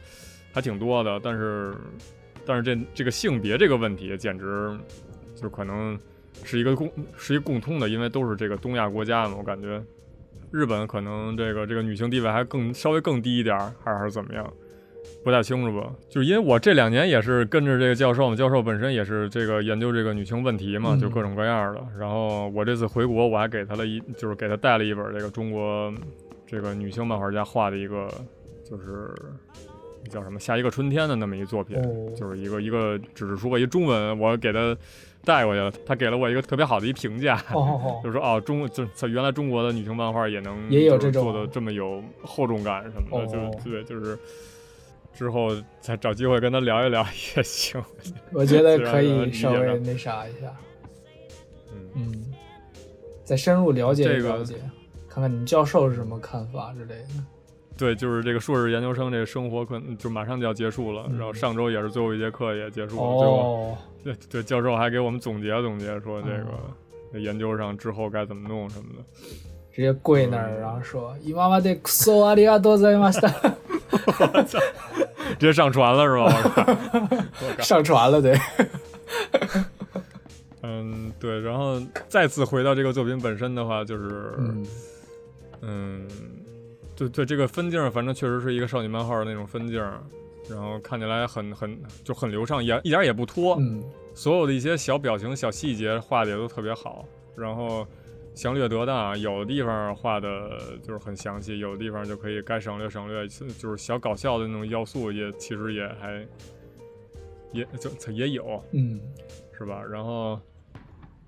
[0.53, 1.75] 还挺多的，但是
[2.47, 4.71] 但是这这个性别这个问题，简直
[5.35, 5.99] 就可能
[6.45, 9.83] 是一个共是一个共通的，因为都是这个东亚国家嘛，我感觉。
[10.53, 14.53] 日本可能这个这个女性地位还更稍微更低一点，还是还是怎么样？
[15.23, 15.93] 不太清楚吧。
[16.09, 21.81] 就是因为我这两年也是跟着这个教授嘛，教授本身也是这个研究这个女性问题嘛，就各种各样的。
[21.99, 25.93] 然后我这次回国，我还给他了一，就是给他带了一本这个中国
[26.47, 28.09] 这个女性漫画家画的一个，
[28.69, 29.15] 就是
[30.09, 31.77] 叫什么下一个春天的那么一作品，
[32.15, 34.77] 就是一个一个纸质书吧，一中文，我给他。
[35.27, 37.43] 带过去了，他给了我一个特别好的一评价，
[38.05, 44.19] 就是说哦，中就原来中国的女性漫画也能也有这种做的这么有厚重感什么的，就对，就是
[45.15, 45.51] 之后
[45.81, 47.05] 再找机会跟他聊一聊
[47.37, 47.83] 也行。
[48.33, 50.55] 我觉得可以 稍微那啥一下，
[51.95, 52.27] 嗯，
[53.25, 54.57] 再深入了解了解，
[55.09, 57.25] 看看你们教授是什么看法之类的。
[57.77, 66.29] 对，就是这个硕士研究生这个生活可能就马上就要结束了，然后上周也是最后一节课也结束了，最后对对，教授还给我们总结总结，说这
[67.13, 69.05] 个研究上之后该怎么弄什么的，
[69.73, 73.11] 直接跪那儿然后说伊妈妈的索阿里亚多在吗？
[74.07, 74.59] 我操，
[75.39, 77.59] 直接上船了是吧？
[77.61, 78.39] 上船了得，
[80.63, 84.35] 嗯对，然后再次回到这个作品本身的话，就是
[85.63, 86.07] 嗯。
[86.97, 89.81] 对对，这个分镜反正确实是一个少女漫画的那种分镜，
[90.49, 93.57] 然后看起来很很就很流畅，也一点也不拖。
[93.59, 93.83] 嗯，
[94.15, 97.05] 所有的一些小表情、小细节画的也都特别好，
[97.35, 97.85] 然后
[98.35, 106.27] 详略得当，有的地方画的就是很详细，有的地方就可以该省略省略，就是小搞笑的那种要素也其实也还
[107.53, 109.01] 也就也有，嗯，
[109.57, 109.83] 是吧？
[109.83, 110.39] 然后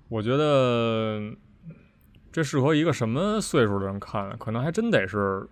[0.09, 1.31] 我觉得
[2.31, 4.37] 这适合一个什么岁数的人看？
[4.37, 5.47] 可能还真得是。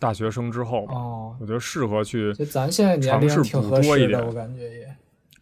[0.00, 4.96] 大学生之后吧，哦，我觉得适合去咱现在尝试补多一点，我感觉也，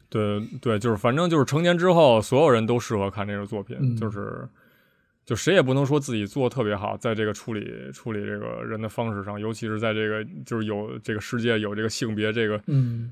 [0.08, 4.48] 对对，就是反正就是成年之后，所有人都适合看这个作品，就是
[5.26, 12.58] 就谁也不能说自己做的特别好，在这个处理处理这个人的方式上，尤其是在这个就是有这个世界有这个性别这个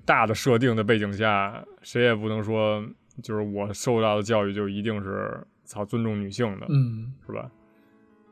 [0.07, 2.83] 大的设定的背景下，谁也不能说
[3.21, 7.51] 就是我受到的教育就一定是操尊重女性的，嗯，是吧？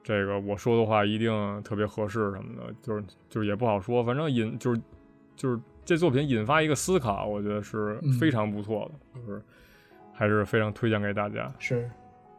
[0.05, 4.81] 这个我说的话一定特别合适什么的，就是就是也不好说，反正引就是
[5.35, 9.43] 就是这作品引发一个思考，我觉得是非常不错的，就是
[10.13, 11.53] 还是非常推荐给大家。
[11.59, 11.91] 是，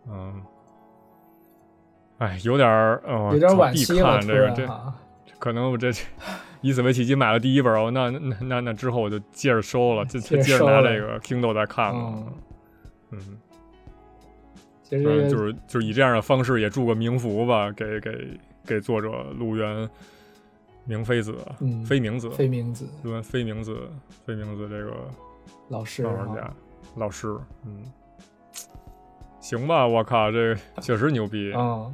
[0.09, 0.41] 嗯，
[2.19, 4.19] 哎，有点儿呃，有点惋惜了。
[4.21, 4.67] 这个这
[5.39, 5.91] 可能我这
[6.61, 12.13] 以此为契机买了第一本哦，那那那那之后我就接着收了，就接着拿这个 Kindle 再看了，
[13.11, 13.39] 嗯。
[14.89, 19.89] 嗯，就是就是以这样的方式也祝个冥福吧，给给给作者陆原
[20.85, 21.35] 明妃子，
[21.85, 23.75] 非明子，非明子，陆原飞明子，
[24.25, 24.93] 非明子这个
[25.69, 26.53] 老师，漫画家，
[26.95, 27.35] 老师，
[27.65, 27.83] 嗯，
[29.43, 31.51] 行吧，我靠，这确实牛逼。
[31.51, 31.91] 啊！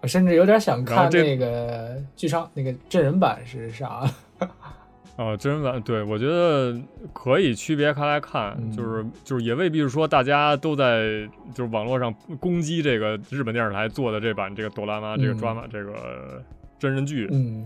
[0.00, 4.02] 我甚至有点想看那个剧场那个真人版是啥。
[5.16, 6.76] 哦，真人版对我觉得
[7.12, 16.42] 可以区别开来看，就是就是也未必是说大家都在就是网络上攻击这个日本电视台做的这版这个哆啦 A 这个抓马这个
[16.76, 17.64] 真人剧，嗯。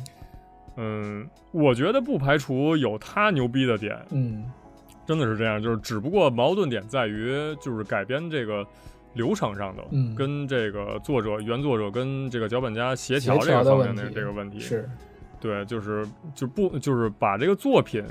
[0.76, 4.44] 嗯，我觉得不排除有他牛逼的点，嗯，
[5.05, 8.64] 真的是这样，就是只不过矛盾点在于就是改编这个
[9.19, 9.82] 流程上的，
[10.16, 14.89] 跟这个作者原作者跟这个脚本家协调这个方面的这个问题是。
[15.40, 16.05] 对，就是
[16.35, 18.03] 就不就是把这个作品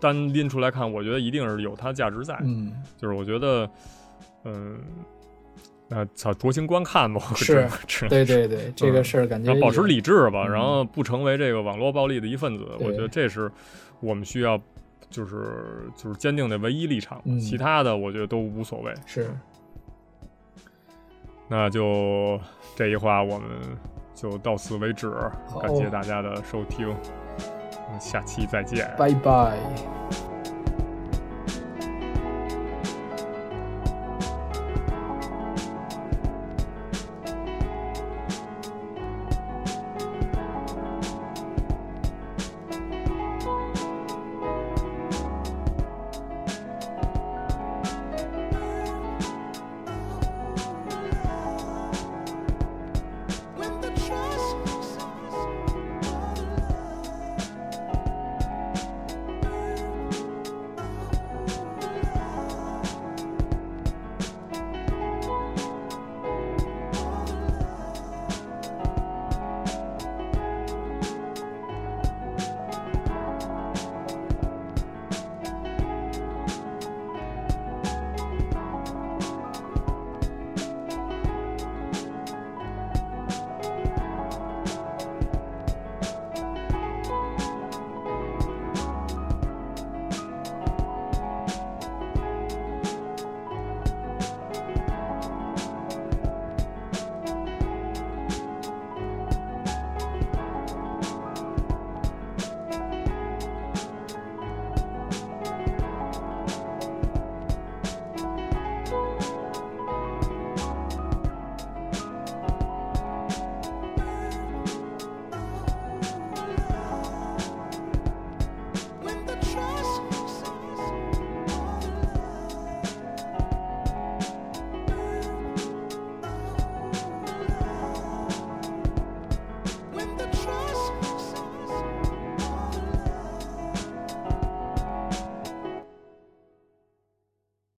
[0.00, 2.36] 单拎出来看，我觉得一定是有它价值在。
[2.42, 3.70] 嗯，就是我觉得，
[4.44, 4.80] 嗯，
[5.90, 7.20] 啊，操，酌情观看吧。
[7.36, 7.68] 是，
[8.08, 12.66] 对对对，这个事儿感觉保持理智吧，然后不成为这个网络暴力的一份子。
[12.80, 13.48] 我觉得这是
[14.00, 14.60] 我们需要，
[15.08, 17.22] 就是就是坚定的唯一立场。
[17.38, 18.92] 其他的我觉得都无所谓。
[19.06, 19.30] 是，
[21.48, 22.40] 那就
[22.76, 23.48] 这一话我们。
[24.14, 25.10] 就到此为止，
[25.60, 26.94] 感谢大家的收听，
[27.98, 29.58] 下期再见，拜拜。